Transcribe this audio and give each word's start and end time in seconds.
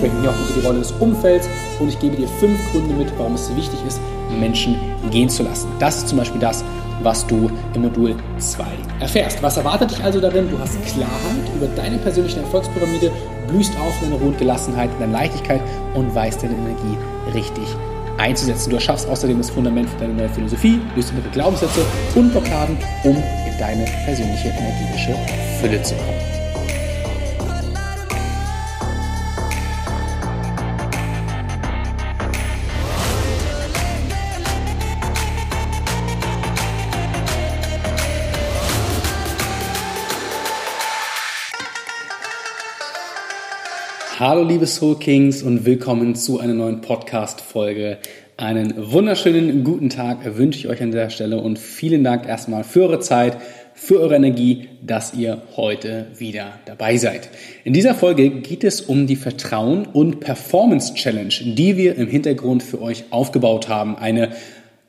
sprechen 0.00 0.20
hier 0.22 0.30
auch 0.30 0.34
über 0.34 0.60
die 0.60 0.66
Rolle 0.66 0.78
des 0.78 0.92
Umfelds 0.92 1.46
und 1.78 1.88
ich 1.88 1.98
gebe 1.98 2.16
dir 2.16 2.26
fünf 2.26 2.58
Gründe 2.72 2.94
mit, 2.94 3.12
warum 3.18 3.34
es 3.34 3.54
wichtig 3.54 3.78
ist, 3.86 4.00
Menschen 4.30 4.76
gehen 5.10 5.28
zu 5.28 5.42
lassen. 5.42 5.68
Das 5.78 5.98
ist 5.98 6.08
zum 6.08 6.16
Beispiel 6.16 6.40
das, 6.40 6.64
was 7.02 7.26
du 7.26 7.50
im 7.74 7.82
Modul 7.82 8.16
2 8.38 8.64
erfährst. 9.00 9.42
Was 9.42 9.58
erwartet 9.58 9.90
dich 9.90 10.02
also 10.02 10.18
darin? 10.18 10.50
Du 10.50 10.58
hast 10.58 10.82
Klarheit 10.86 11.54
über 11.54 11.66
deine 11.76 11.98
persönliche 11.98 12.40
Erfolgspyramide, 12.40 13.10
blühst 13.46 13.78
auf 13.78 13.94
in 14.02 14.08
deiner 14.08 14.22
Ruhe 14.22 14.28
und 14.28 14.38
Gelassenheit, 14.38 14.90
in 14.94 15.00
deiner 15.00 15.12
Leichtigkeit 15.12 15.60
und 15.94 16.14
weißt 16.14 16.42
deine 16.42 16.54
Energie 16.54 16.96
richtig 17.34 17.64
einzusetzen. 18.16 18.70
Du 18.70 18.76
erschaffst 18.76 19.06
außerdem 19.06 19.36
das 19.36 19.50
Fundament 19.50 19.90
für 19.90 19.98
deine 19.98 20.14
neue 20.14 20.30
Philosophie, 20.30 20.80
löst 20.96 21.10
innere 21.10 21.28
Glaubenssätze 21.30 21.84
und 22.14 22.30
Blockaden, 22.30 22.78
um 23.04 23.16
in 23.16 23.58
deine 23.58 23.84
persönliche 24.06 24.48
energetische 24.48 25.14
Fülle 25.60 25.82
zu 25.82 25.94
kommen. 25.94 26.39
Hallo 44.20 44.44
liebe 44.44 44.66
Soul 44.66 44.98
Kings 44.98 45.42
und 45.42 45.64
willkommen 45.64 46.14
zu 46.14 46.40
einer 46.40 46.52
neuen 46.52 46.82
Podcast-Folge. 46.82 47.96
Einen 48.36 48.74
wunderschönen 48.92 49.64
guten 49.64 49.88
Tag 49.88 50.36
wünsche 50.36 50.58
ich 50.58 50.68
euch 50.68 50.82
an 50.82 50.90
dieser 50.90 51.08
Stelle 51.08 51.38
und 51.38 51.58
vielen 51.58 52.04
Dank 52.04 52.28
erstmal 52.28 52.62
für 52.62 52.82
eure 52.82 53.00
Zeit, 53.00 53.38
für 53.72 53.98
eure 53.98 54.16
Energie, 54.16 54.68
dass 54.82 55.14
ihr 55.14 55.40
heute 55.56 56.08
wieder 56.18 56.52
dabei 56.66 56.98
seid. 56.98 57.30
In 57.64 57.72
dieser 57.72 57.94
Folge 57.94 58.28
geht 58.28 58.62
es 58.62 58.82
um 58.82 59.06
die 59.06 59.16
Vertrauen 59.16 59.86
und 59.86 60.20
Performance 60.20 60.92
Challenge, 60.92 61.32
die 61.40 61.78
wir 61.78 61.96
im 61.96 62.06
Hintergrund 62.06 62.62
für 62.62 62.82
euch 62.82 63.04
aufgebaut 63.08 63.70
haben. 63.70 63.96
Eine 63.96 64.32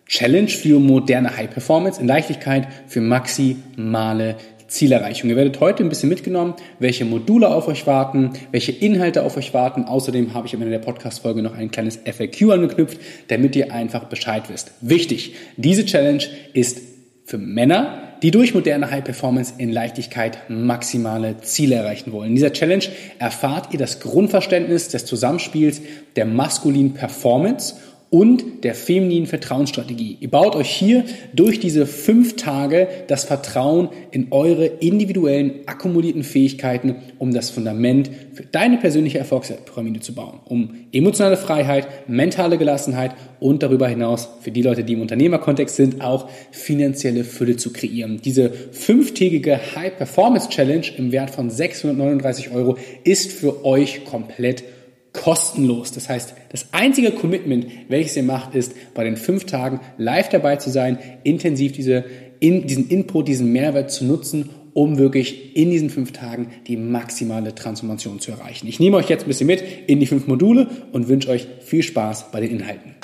Challenge 0.08 0.50
für 0.50 0.78
moderne 0.82 1.38
High 1.38 1.50
Performance 1.50 2.02
in 2.02 2.08
Leichtigkeit 2.10 2.68
für 2.86 3.00
maximale 3.00 4.36
Zielerreichung. 4.72 5.30
Ihr 5.30 5.36
werdet 5.36 5.60
heute 5.60 5.84
ein 5.84 5.90
bisschen 5.90 6.10
mitgenommen, 6.10 6.56
welche 6.80 7.04
Module 7.04 7.50
auf 7.50 7.68
euch 7.68 7.86
warten, 7.86 8.32
welche 8.52 8.72
Inhalte 8.72 9.24
auf 9.24 9.36
euch 9.36 9.54
warten. 9.54 9.84
Außerdem 9.84 10.34
habe 10.34 10.48
ich 10.48 10.56
am 10.56 10.62
Ende 10.62 10.72
der 10.72 10.84
Podcast-Folge 10.84 11.42
noch 11.42 11.56
ein 11.56 11.72
kleines 11.72 11.98
FAQ 11.98 12.52
angeknüpft, 12.52 13.00
damit 13.28 13.56
ihr 13.56 13.74
einfach 13.74 14.06
Bescheid 14.06 14.44
wisst. 14.48 14.72
Wichtig, 14.80 15.36
diese 15.58 15.86
Challenge 15.86 16.24
ist 16.54 16.80
für 17.26 17.38
Männer, 17.38 18.12
die 18.24 18.32
durch 18.32 18.54
moderne 18.54 18.92
High 18.92 19.04
Performance 19.04 19.54
in 19.58 19.72
Leichtigkeit 19.72 20.50
maximale 20.50 21.38
Ziele 21.42 21.76
erreichen 21.76 22.12
wollen. 22.12 22.30
In 22.30 22.36
dieser 22.36 22.54
Challenge 22.54 22.84
erfahrt 23.20 23.74
ihr 23.74 23.80
das 23.80 24.00
Grundverständnis 24.00 24.90
des 24.90 25.06
Zusammenspiels 25.06 25.82
der 26.16 26.26
maskulinen 26.26 26.94
Performance 26.94 27.76
und 28.12 28.66
der 28.66 28.76
femininen 28.76 29.26
Vertrauensstrategie. 29.26 30.18
Ihr 30.20 30.30
baut 30.30 30.58
euch 30.58 30.70
hier 30.70 31.06
durch 31.34 31.62
diese 31.62 31.88
fünf 31.88 32.36
Tage 32.36 32.90
das 33.08 33.24
Vertrauen 33.24 33.88
in 34.12 34.28
eure 34.32 34.66
individuellen 34.66 35.62
akkumulierten 35.66 36.24
Fähigkeiten, 36.24 36.98
um 37.20 37.34
das 37.34 37.50
Fundament 37.50 38.12
für 38.34 38.44
deine 38.44 38.78
persönliche 38.78 39.18
Erfolgspyramide 39.18 40.02
zu 40.02 40.14
bauen, 40.14 40.42
um 40.44 40.72
emotionale 40.92 41.38
Freiheit, 41.38 41.88
mentale 42.10 42.58
Gelassenheit 42.58 43.16
und 43.40 43.64
darüber 43.64 43.88
hinaus 43.88 44.28
für 44.42 44.52
die 44.52 44.62
Leute, 44.62 44.84
die 44.84 44.94
im 44.94 45.02
Unternehmerkontext 45.02 45.78
sind, 45.78 46.02
auch 46.02 46.30
finanzielle 46.52 47.24
Fülle 47.24 47.56
zu 47.56 47.72
kreieren. 47.72 48.20
Diese 48.24 48.52
fünftägige 48.52 49.58
High 49.76 49.96
Performance 49.96 50.50
Challenge 50.50 50.86
im 50.98 51.14
Wert 51.14 51.30
von 51.30 51.50
639 51.50 52.52
Euro 52.52 52.78
ist 53.06 53.32
für 53.32 53.64
euch 53.64 54.04
komplett 54.04 54.66
kostenlos. 55.14 55.92
Das 55.92 56.10
heißt, 56.10 56.34
das 56.50 56.68
einzige 56.72 57.12
Commitment, 57.12 57.68
welches 57.90 58.16
ihr 58.16 58.24
macht, 58.24 58.56
ist, 58.56 58.74
bei 58.94 59.04
den 59.04 59.18
fünf 59.18 59.46
Tagen 59.46 59.82
live 59.98 60.30
dabei 60.30 60.56
zu 60.56 60.70
sein, 60.70 61.00
intensiv 61.24 61.74
diese, 61.74 62.06
in, 62.40 62.68
diesen 62.68 62.88
Input, 62.90 63.28
diesen 63.28 63.52
Mehrwert 63.52 63.92
zu 63.92 64.06
nutzen, 64.06 64.50
um 64.74 64.98
wirklich 64.98 65.56
in 65.56 65.70
diesen 65.70 65.90
fünf 65.90 66.14
Tagen 66.14 66.48
die 66.68 66.78
maximale 66.78 67.54
Transformation 67.54 68.20
zu 68.20 68.32
erreichen. 68.32 68.68
Ich 68.68 68.80
nehme 68.80 68.98
euch 68.98 69.10
jetzt 69.10 69.24
ein 69.24 69.28
bisschen 69.28 69.48
mit 69.48 69.64
in 69.88 70.00
die 70.00 70.08
fünf 70.08 70.28
Module 70.28 70.68
und 70.94 71.08
wünsche 71.10 71.30
euch 71.30 71.48
viel 71.60 71.84
Spaß 71.84 72.32
bei 72.32 72.40
den 72.40 72.52
Inhalten. 72.52 72.96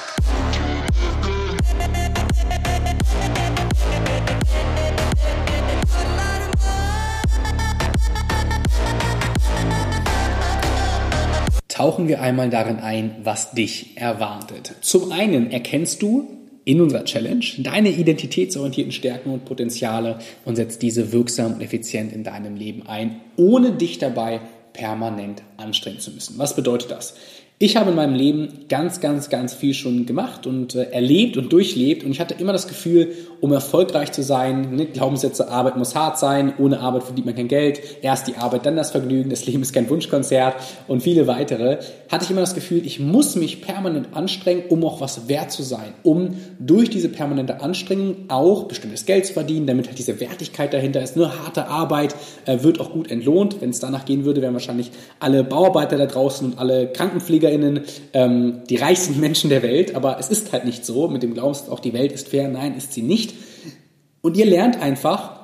Tauchen 11.78 12.08
wir 12.08 12.22
einmal 12.22 12.50
darin 12.50 12.80
ein, 12.80 13.18
was 13.24 13.52
dich 13.52 13.92
erwartet. 13.98 14.74
Zum 14.82 15.12
einen 15.12 15.52
erkennst 15.52 16.02
du 16.02 16.28
in 16.66 16.82
unserer 16.82 17.06
Challenge 17.06 17.46
deine 17.60 17.90
identitätsorientierten 17.90 18.92
Stärken 18.92 19.30
und 19.30 19.46
Potenziale 19.46 20.18
und 20.44 20.56
setzt 20.56 20.82
diese 20.82 21.12
wirksam 21.12 21.54
und 21.54 21.62
effizient 21.62 22.12
in 22.14 22.24
deinem 22.24 22.56
Leben 22.56 22.88
ein, 22.88 23.22
ohne 23.36 23.74
dich 23.74 24.00
dabei 24.00 24.42
permanent 24.74 25.44
anstrengen 25.58 26.00
zu 26.00 26.10
müssen. 26.10 26.40
Was 26.40 26.56
bedeutet 26.56 26.90
das? 26.90 27.14
Ich 27.60 27.76
habe 27.78 27.92
in 27.92 27.96
meinem 27.96 28.16
Leben 28.16 28.66
ganz, 28.70 29.00
ganz, 29.00 29.30
ganz 29.30 29.54
viel 29.54 29.76
schon 29.76 30.08
gemacht 30.08 30.48
und 30.48 30.74
äh, 30.74 30.90
erlebt 30.90 31.38
und 31.38 31.54
durchlebt 31.54 32.04
und 32.04 32.12
ich 32.12 32.20
hatte 32.20 32.36
immer 32.40 32.54
das 32.54 32.68
Gefühl, 32.68 33.14
um 33.42 33.52
erfolgreich 33.52 34.12
zu 34.12 34.22
sein, 34.22 34.76
ne, 34.76 34.86
Glaubenssätze, 34.86 35.50
Arbeit 35.50 35.78
muss 35.78 35.96
hart 35.96 36.20
sein, 36.20 36.54
ohne 36.60 36.80
Arbeit 36.80 37.04
verdient 37.04 37.26
man 37.26 37.36
kein 37.36 37.48
Geld, 37.48 37.82
erst 38.04 38.28
die 38.28 38.36
Arbeit, 38.36 38.66
dann 38.66 38.76
das 38.76 38.92
Vergnügen, 38.92 39.30
das 39.30 39.46
Leben 39.46 39.64
ist 39.64 39.74
kein 39.74 39.90
Wunschkonzert 39.90 40.56
und 40.88 41.02
viele 41.02 41.26
weitere, 41.26 41.80
hatte 42.12 42.26
ich 42.26 42.32
immer 42.32 42.42
das 42.42 42.54
Gefühl, 42.54 42.86
ich 42.86 43.00
muss 43.00 43.36
mich 43.36 43.62
permanent 43.62 44.10
anstrengen, 44.14 44.64
um 44.70 44.84
auch 44.86 45.02
was 45.02 45.28
wert 45.28 45.52
zu 45.52 45.64
sein, 45.64 45.94
um 46.04 46.36
durch 46.60 46.90
diese 46.90 47.10
permanente 47.10 47.62
Anstrengung 47.62 48.26
auch 48.28 48.66
bestimmtes 48.66 49.06
Geld 49.06 49.26
zu 49.26 49.34
verdienen, 49.34 49.66
damit 49.68 49.88
halt 49.88 49.98
diese 49.98 50.20
Wertigkeit 50.20 50.74
dahinter 50.74 51.02
ist. 51.02 51.18
Nur 51.18 51.44
harte 51.44 51.68
Arbeit 51.68 52.16
äh, 52.46 52.62
wird 52.62 52.80
auch 52.80 52.92
gut 52.92 53.10
entlohnt. 53.10 53.62
Wenn 53.62 53.72
es 53.72 53.80
danach 53.80 54.06
gehen 54.06 54.26
würde, 54.26 54.42
wären 54.42 54.54
wahrscheinlich 54.54 54.92
alle 55.20 55.44
Bauarbeiter 55.44 55.98
da 55.98 56.06
draußen 56.06 56.52
und 56.52 56.60
alle 56.60 56.88
Krankenpfleger 56.88 57.48
PolitikerInnen 57.48 57.82
ähm, 58.14 58.62
die 58.70 58.76
reichsten 58.76 59.20
Menschen 59.20 59.50
der 59.50 59.64
Welt, 59.64 59.96
aber 59.96 60.20
es 60.20 60.30
ist 60.30 60.52
halt 60.54 60.66
nicht 60.66 60.86
so. 60.86 61.08
Mit 61.08 61.24
dem 61.24 61.34
Glaubenssatz, 61.34 61.70
auch 61.70 61.80
die 61.80 61.94
Welt 61.94 62.12
ist 62.12 62.30
fair. 62.30 62.48
Nein, 62.48 62.76
ist 62.76 62.94
sie 62.94 63.02
nicht. 63.02 63.27
Und 64.22 64.38
ihr 64.38 64.46
lernt 64.46 64.82
einfach 64.82 65.38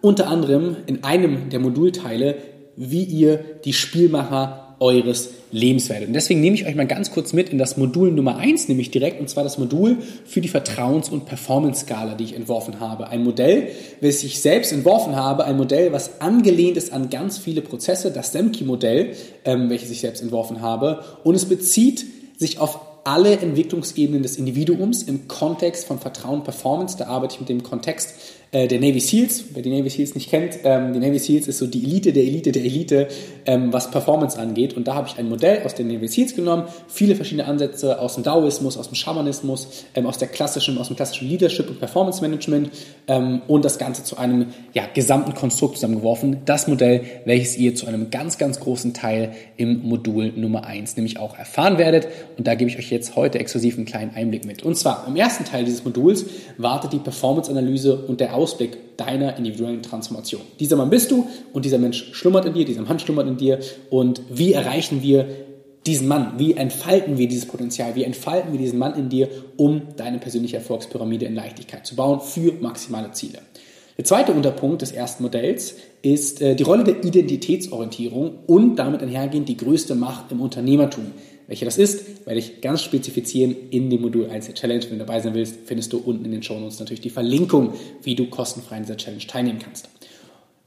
unter 0.00 0.28
anderem 0.28 0.76
in 0.86 1.04
einem 1.04 1.50
der 1.50 1.60
Modulteile, 1.60 2.36
wie 2.76 3.04
ihr 3.04 3.38
die 3.64 3.72
Spielmacher 3.72 4.76
eures 4.82 5.30
Lebens 5.52 5.88
werdet. 5.88 6.08
Und 6.08 6.14
deswegen 6.14 6.40
nehme 6.40 6.56
ich 6.56 6.66
euch 6.66 6.74
mal 6.74 6.86
ganz 6.86 7.12
kurz 7.12 7.32
mit 7.32 7.50
in 7.50 7.58
das 7.58 7.76
Modul 7.76 8.10
Nummer 8.10 8.36
eins, 8.36 8.68
nämlich 8.68 8.90
direkt, 8.90 9.20
und 9.20 9.28
zwar 9.28 9.44
das 9.44 9.56
Modul 9.56 9.98
für 10.24 10.40
die 10.40 10.48
Vertrauens- 10.48 11.08
und 11.08 11.26
Performance-Skala, 11.26 12.14
die 12.14 12.24
ich 12.24 12.34
entworfen 12.34 12.80
habe. 12.80 13.06
Ein 13.08 13.22
Modell, 13.22 13.68
welches 14.00 14.24
ich 14.24 14.40
selbst 14.40 14.72
entworfen 14.72 15.14
habe, 15.14 15.44
ein 15.44 15.56
Modell, 15.56 15.92
was 15.92 16.20
angelehnt 16.20 16.76
ist 16.76 16.92
an 16.92 17.10
ganz 17.10 17.38
viele 17.38 17.60
Prozesse, 17.60 18.10
das 18.10 18.32
Semki-Modell, 18.32 19.12
ähm, 19.44 19.70
welches 19.70 19.90
ich 19.90 20.00
selbst 20.00 20.20
entworfen 20.20 20.62
habe. 20.62 21.04
Und 21.22 21.36
es 21.36 21.44
bezieht 21.44 22.04
sich 22.38 22.58
auf 22.58 22.80
alle 23.04 23.38
Entwicklungsebenen 23.38 24.22
des 24.22 24.36
Individuums 24.36 25.02
im 25.02 25.28
Kontext 25.28 25.86
von 25.86 25.98
Vertrauen 25.98 26.44
Performance. 26.44 26.96
Da 26.96 27.06
arbeite 27.06 27.34
ich 27.34 27.40
mit 27.40 27.48
dem 27.48 27.62
Kontext 27.62 28.41
äh, 28.52 28.68
der 28.68 28.78
Navy 28.80 29.00
SEALs. 29.00 29.44
Wer 29.54 29.62
die 29.62 29.70
Navy 29.70 29.88
SEALs 29.88 30.14
nicht 30.14 30.30
kennt, 30.30 30.58
ähm, 30.62 30.92
die 30.92 30.98
Navy 30.98 31.18
SEALs 31.18 31.48
ist 31.48 31.58
so 31.58 31.66
die 31.66 31.82
Elite 31.84 32.12
der 32.12 32.22
Elite 32.22 32.52
der 32.52 32.62
Elite, 32.62 33.08
ähm, 33.46 33.72
was 33.72 33.90
Performance 33.90 34.38
angeht. 34.38 34.76
Und 34.76 34.86
da 34.86 34.94
habe 34.94 35.08
ich 35.08 35.18
ein 35.18 35.28
Modell 35.28 35.62
aus 35.64 35.74
den 35.74 35.88
Navy 35.88 36.06
SEALs 36.06 36.36
genommen, 36.36 36.64
viele 36.86 37.16
verschiedene 37.16 37.46
Ansätze 37.46 37.98
aus 37.98 38.14
dem 38.14 38.24
Daoismus, 38.24 38.76
aus 38.76 38.88
dem 38.88 38.94
Schamanismus, 38.94 39.86
ähm, 39.94 40.06
aus 40.06 40.18
der 40.18 40.28
klassischen, 40.28 40.76
aus 40.76 40.88
dem 40.88 40.96
klassischen 40.96 41.28
Leadership 41.28 41.68
und 41.70 41.78
Performance 41.78 42.20
Management 42.20 42.70
ähm, 43.08 43.40
und 43.48 43.64
das 43.64 43.78
Ganze 43.78 44.04
zu 44.04 44.18
einem 44.18 44.48
ja, 44.74 44.84
gesamten 44.92 45.32
Konstrukt 45.32 45.76
zusammengeworfen. 45.76 46.42
Das 46.44 46.68
Modell, 46.68 47.04
welches 47.24 47.56
ihr 47.56 47.74
zu 47.74 47.86
einem 47.86 48.10
ganz, 48.10 48.36
ganz 48.36 48.60
großen 48.60 48.92
Teil 48.92 49.32
im 49.56 49.82
Modul 49.82 50.30
Nummer 50.36 50.66
eins 50.66 50.96
nämlich 50.96 51.18
auch 51.18 51.38
erfahren 51.38 51.78
werdet. 51.78 52.06
Und 52.36 52.46
da 52.46 52.54
gebe 52.54 52.70
ich 52.70 52.78
euch 52.78 52.90
jetzt 52.90 53.16
heute 53.16 53.38
exklusiv 53.38 53.78
einen 53.78 53.86
kleinen 53.86 54.14
Einblick 54.14 54.44
mit. 54.44 54.62
Und 54.62 54.76
zwar 54.76 55.06
im 55.08 55.16
ersten 55.16 55.46
Teil 55.46 55.64
dieses 55.64 55.86
Moduls 55.86 56.26
wartet 56.58 56.92
die 56.92 56.98
Performance-Analyse 56.98 57.96
und 57.96 58.20
der 58.20 58.41
Ausblick 58.42 58.96
deiner 58.96 59.36
individuellen 59.36 59.82
Transformation. 59.82 60.42
Dieser 60.58 60.76
Mann 60.76 60.90
bist 60.90 61.10
du 61.12 61.28
und 61.52 61.64
dieser 61.64 61.78
Mensch 61.78 62.10
schlummert 62.12 62.44
in 62.44 62.54
dir, 62.54 62.64
dieser 62.64 62.82
Mann 62.82 62.98
schlummert 62.98 63.28
in 63.28 63.36
dir. 63.36 63.60
Und 63.88 64.20
wie 64.28 64.52
erreichen 64.52 65.02
wir 65.02 65.28
diesen 65.86 66.08
Mann? 66.08 66.34
Wie 66.38 66.54
entfalten 66.54 67.18
wir 67.18 67.28
dieses 67.28 67.46
Potenzial? 67.46 67.94
Wie 67.94 68.04
entfalten 68.04 68.52
wir 68.52 68.58
diesen 68.58 68.78
Mann 68.78 68.94
in 68.94 69.08
dir, 69.08 69.28
um 69.56 69.82
deine 69.96 70.18
persönliche 70.18 70.56
Erfolgspyramide 70.56 71.26
in 71.26 71.34
Leichtigkeit 71.34 71.86
zu 71.86 71.94
bauen 71.94 72.20
für 72.20 72.52
maximale 72.60 73.12
Ziele? 73.12 73.38
Der 73.98 74.04
zweite 74.04 74.32
Unterpunkt 74.32 74.82
des 74.82 74.90
ersten 74.90 75.22
Modells 75.22 75.76
ist 76.00 76.40
äh, 76.40 76.56
die 76.56 76.62
Rolle 76.62 76.82
der 76.82 77.04
Identitätsorientierung 77.04 78.38
und 78.46 78.76
damit 78.76 79.02
einhergehend 79.02 79.48
die 79.48 79.56
größte 79.56 79.94
Macht 79.94 80.32
im 80.32 80.40
Unternehmertum. 80.40 81.12
Welche 81.52 81.66
das 81.66 81.76
ist, 81.76 82.24
werde 82.24 82.40
ich 82.40 82.62
ganz 82.62 82.80
spezifizieren 82.80 83.54
in 83.68 83.90
dem 83.90 84.00
Modul 84.00 84.30
1 84.30 84.46
der 84.46 84.54
Challenge. 84.54 84.84
Wenn 84.84 84.92
du 84.92 85.04
dabei 85.04 85.20
sein 85.20 85.34
willst, 85.34 85.54
findest 85.66 85.92
du 85.92 85.98
unten 85.98 86.24
in 86.24 86.30
den 86.30 86.42
Show 86.42 86.58
Notes 86.58 86.80
natürlich 86.80 87.02
die 87.02 87.10
Verlinkung, 87.10 87.74
wie 88.02 88.14
du 88.14 88.24
kostenfrei 88.30 88.78
in 88.78 88.84
dieser 88.84 88.96
Challenge 88.96 89.26
teilnehmen 89.26 89.58
kannst. 89.58 89.90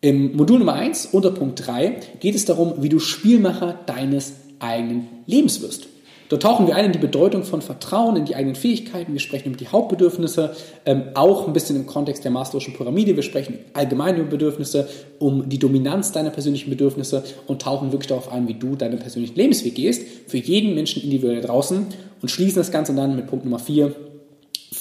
Im 0.01 0.37
Modul 0.37 0.59
Nummer 0.59 0.73
1 0.73 1.07
unter 1.07 1.31
Punkt 1.31 1.65
3 1.65 2.01
geht 2.19 2.35
es 2.35 2.45
darum, 2.45 2.83
wie 2.83 2.89
du 2.89 2.99
Spielmacher 2.99 3.79
deines 3.87 4.33
eigenen 4.59 5.07
Lebens 5.25 5.59
wirst. 5.63 5.87
Dort 6.29 6.41
tauchen 6.41 6.65
wir 6.65 6.75
ein 6.75 6.85
in 6.85 6.91
die 6.91 6.97
Bedeutung 6.97 7.43
von 7.43 7.61
Vertrauen, 7.61 8.15
in 8.15 8.25
die 8.25 8.35
eigenen 8.35 8.55
Fähigkeiten. 8.55 9.13
Wir 9.13 9.19
sprechen 9.19 9.49
über 9.49 9.57
die 9.57 9.67
Hauptbedürfnisse, 9.67 10.55
ähm, 10.85 11.03
auch 11.13 11.45
ein 11.45 11.53
bisschen 11.53 11.75
im 11.75 11.85
Kontext 11.85 12.23
der 12.23 12.31
Maslow'schen 12.31 12.75
Pyramide. 12.75 13.15
Wir 13.15 13.23
sprechen 13.23 13.59
allgemein 13.73 14.17
über 14.17 14.31
Bedürfnisse, 14.31 14.87
um 15.19 15.47
die 15.47 15.59
Dominanz 15.59 16.11
deiner 16.11 16.31
persönlichen 16.31 16.71
Bedürfnisse 16.71 17.23
und 17.45 17.61
tauchen 17.61 17.91
wirklich 17.91 18.07
darauf 18.07 18.31
ein, 18.31 18.47
wie 18.47 18.55
du 18.55 18.75
deinen 18.75 18.97
persönlichen 18.97 19.35
Lebensweg 19.35 19.75
gehst, 19.75 20.03
für 20.27 20.37
jeden 20.37 20.73
Menschen 20.73 21.03
individuell 21.03 21.41
draußen 21.41 21.85
und 22.21 22.29
schließen 22.29 22.57
das 22.57 22.71
Ganze 22.71 22.95
dann 22.95 23.15
mit 23.15 23.27
Punkt 23.27 23.45
Nummer 23.45 23.59
4, 23.59 23.93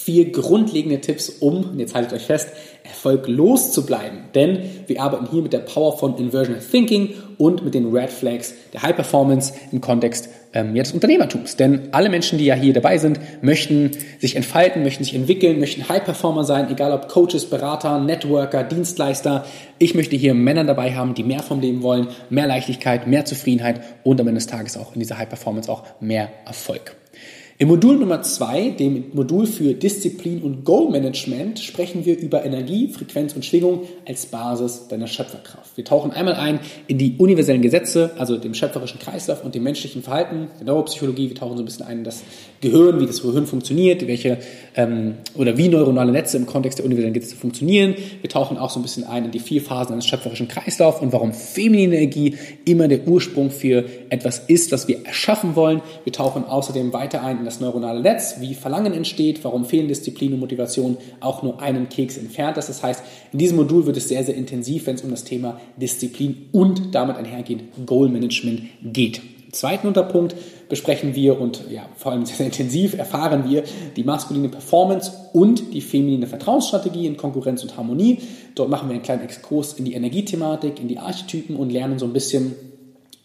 vier 0.04 0.32
grundlegende 0.32 1.00
Tipps, 1.00 1.28
um, 1.28 1.78
jetzt 1.78 1.94
haltet 1.94 2.12
euch 2.12 2.26
fest, 2.26 2.48
erfolglos 2.82 3.72
zu 3.72 3.86
bleiben. 3.86 4.24
Denn 4.34 4.58
wir 4.86 5.00
arbeiten 5.00 5.28
hier 5.30 5.40
mit 5.40 5.52
der 5.52 5.60
Power 5.60 5.96
von 5.96 6.18
Inversional 6.18 6.60
Thinking 6.62 7.14
und 7.38 7.64
mit 7.64 7.74
den 7.74 7.94
Red 7.94 8.10
Flags 8.10 8.54
der 8.72 8.82
High 8.82 8.94
Performance 8.94 9.54
im 9.72 9.80
Kontext 9.80 10.28
ähm, 10.52 10.74
ja, 10.74 10.82
des 10.82 10.92
Unternehmertums. 10.92 11.56
Denn 11.56 11.88
alle 11.92 12.08
Menschen, 12.08 12.38
die 12.38 12.44
ja 12.44 12.54
hier 12.54 12.72
dabei 12.72 12.98
sind, 12.98 13.20
möchten 13.42 13.90
sich 14.20 14.36
entfalten, 14.36 14.82
möchten 14.82 15.04
sich 15.04 15.14
entwickeln, 15.14 15.60
möchten 15.60 15.88
High 15.88 16.04
Performer 16.04 16.44
sein, 16.44 16.70
egal 16.70 16.92
ob 16.92 17.08
Coaches, 17.08 17.46
Berater, 17.46 18.00
Networker, 18.00 18.64
Dienstleister. 18.64 19.44
Ich 19.78 19.94
möchte 19.94 20.16
hier 20.16 20.34
Männer 20.34 20.64
dabei 20.64 20.94
haben, 20.94 21.14
die 21.14 21.24
mehr 21.24 21.42
vom 21.42 21.60
Leben 21.60 21.82
wollen, 21.82 22.08
mehr 22.30 22.46
Leichtigkeit, 22.46 23.06
mehr 23.06 23.24
Zufriedenheit 23.24 23.80
und 24.04 24.20
am 24.20 24.28
Ende 24.28 24.38
des 24.38 24.46
Tages 24.46 24.76
auch 24.76 24.94
in 24.94 25.00
dieser 25.00 25.18
High 25.18 25.28
Performance 25.28 25.70
auch 25.70 25.82
mehr 26.00 26.30
Erfolg. 26.46 26.96
Im 27.56 27.68
Modul 27.68 27.98
Nummer 27.98 28.20
zwei, 28.22 28.70
dem 28.70 29.04
Modul 29.12 29.46
für 29.46 29.74
Disziplin 29.74 30.42
und 30.42 30.64
Goal 30.64 30.90
Management, 30.90 31.60
sprechen 31.60 32.04
wir 32.04 32.18
über 32.18 32.44
Energie, 32.44 32.88
Frequenz 32.88 33.32
und 33.36 33.44
Schwingung 33.44 33.82
als 34.08 34.26
Basis 34.26 34.88
deiner 34.88 35.06
Schöpferkraft. 35.06 35.76
Wir 35.76 35.84
tauchen 35.84 36.10
einmal 36.10 36.34
ein 36.34 36.58
in 36.88 36.98
die 36.98 37.14
universellen 37.16 37.62
Gesetze, 37.62 38.10
also 38.18 38.38
dem 38.38 38.54
schöpferischen 38.54 38.98
Kreislauf 38.98 39.44
und 39.44 39.54
dem 39.54 39.62
menschlichen 39.62 40.02
Verhalten, 40.02 40.48
der 40.58 40.66
Neuropsychologie. 40.66 41.28
Wir 41.28 41.36
tauchen 41.36 41.56
so 41.56 41.62
ein 41.62 41.66
bisschen 41.66 41.86
ein 41.86 41.98
in 41.98 42.04
das 42.04 42.24
Gehirn, 42.60 42.98
wie 42.98 43.06
das 43.06 43.22
Gehirn 43.22 43.46
funktioniert, 43.46 44.04
welche 44.04 44.38
ähm, 44.74 45.14
oder 45.36 45.56
wie 45.56 45.68
neuronale 45.68 46.10
Netze 46.10 46.36
im 46.36 46.46
Kontext 46.46 46.78
der 46.80 46.86
universellen 46.86 47.14
Gesetze 47.14 47.36
funktionieren. 47.36 47.94
Wir 48.20 48.30
tauchen 48.30 48.58
auch 48.58 48.70
so 48.70 48.80
ein 48.80 48.82
bisschen 48.82 49.04
ein 49.04 49.26
in 49.26 49.30
die 49.30 49.38
vier 49.38 49.62
Phasen 49.62 49.92
eines 49.92 50.06
schöpferischen 50.06 50.48
Kreislaufs 50.48 51.00
und 51.00 51.12
warum 51.12 51.32
feminine 51.32 51.98
Energie 51.98 52.36
immer 52.64 52.88
der 52.88 53.06
Ursprung 53.06 53.52
für 53.52 53.84
etwas 54.08 54.40
ist, 54.48 54.72
was 54.72 54.88
wir 54.88 55.06
erschaffen 55.06 55.54
wollen. 55.54 55.82
Wir 56.02 56.12
tauchen 56.12 56.44
außerdem 56.44 56.92
weiter 56.92 57.22
ein 57.22 57.43
in 57.44 57.46
das 57.46 57.60
neuronale 57.60 58.00
Netz, 58.00 58.36
wie 58.40 58.54
Verlangen 58.54 58.94
entsteht, 58.94 59.44
warum 59.44 59.66
Fehlendisziplin 59.66 60.32
und 60.32 60.40
Motivation 60.40 60.96
auch 61.20 61.42
nur 61.42 61.60
einen 61.60 61.90
Keks 61.90 62.16
entfernt 62.16 62.56
ist. 62.56 62.70
Das 62.70 62.82
heißt, 62.82 63.04
in 63.32 63.38
diesem 63.38 63.58
Modul 63.58 63.84
wird 63.84 63.98
es 63.98 64.08
sehr, 64.08 64.24
sehr 64.24 64.34
intensiv, 64.34 64.86
wenn 64.86 64.94
es 64.94 65.02
um 65.02 65.10
das 65.10 65.24
Thema 65.24 65.60
Disziplin 65.76 66.48
und 66.52 66.94
damit 66.94 67.16
einhergehend 67.16 67.64
Goal 67.84 68.08
Management 68.08 68.62
geht. 68.82 69.18
Im 69.18 69.52
zweiten 69.52 69.86
Unterpunkt 69.86 70.34
besprechen 70.70 71.14
wir 71.14 71.38
und 71.38 71.70
ja, 71.70 71.86
vor 71.96 72.12
allem 72.12 72.24
sehr, 72.24 72.36
sehr 72.36 72.46
intensiv 72.46 72.94
erfahren 72.94 73.48
wir 73.48 73.64
die 73.94 74.04
maskuline 74.04 74.48
Performance 74.48 75.12
und 75.34 75.74
die 75.74 75.82
feminine 75.82 76.26
Vertrauensstrategie 76.26 77.06
in 77.06 77.18
Konkurrenz 77.18 77.62
und 77.62 77.76
Harmonie. 77.76 78.20
Dort 78.54 78.70
machen 78.70 78.88
wir 78.88 78.94
einen 78.94 79.02
kleinen 79.02 79.22
Exkurs 79.22 79.74
in 79.74 79.84
die 79.84 79.92
Energiethematik, 79.92 80.80
in 80.80 80.88
die 80.88 80.98
Archetypen 80.98 81.56
und 81.56 81.70
lernen 81.70 81.98
so 81.98 82.06
ein 82.06 82.14
bisschen 82.14 82.54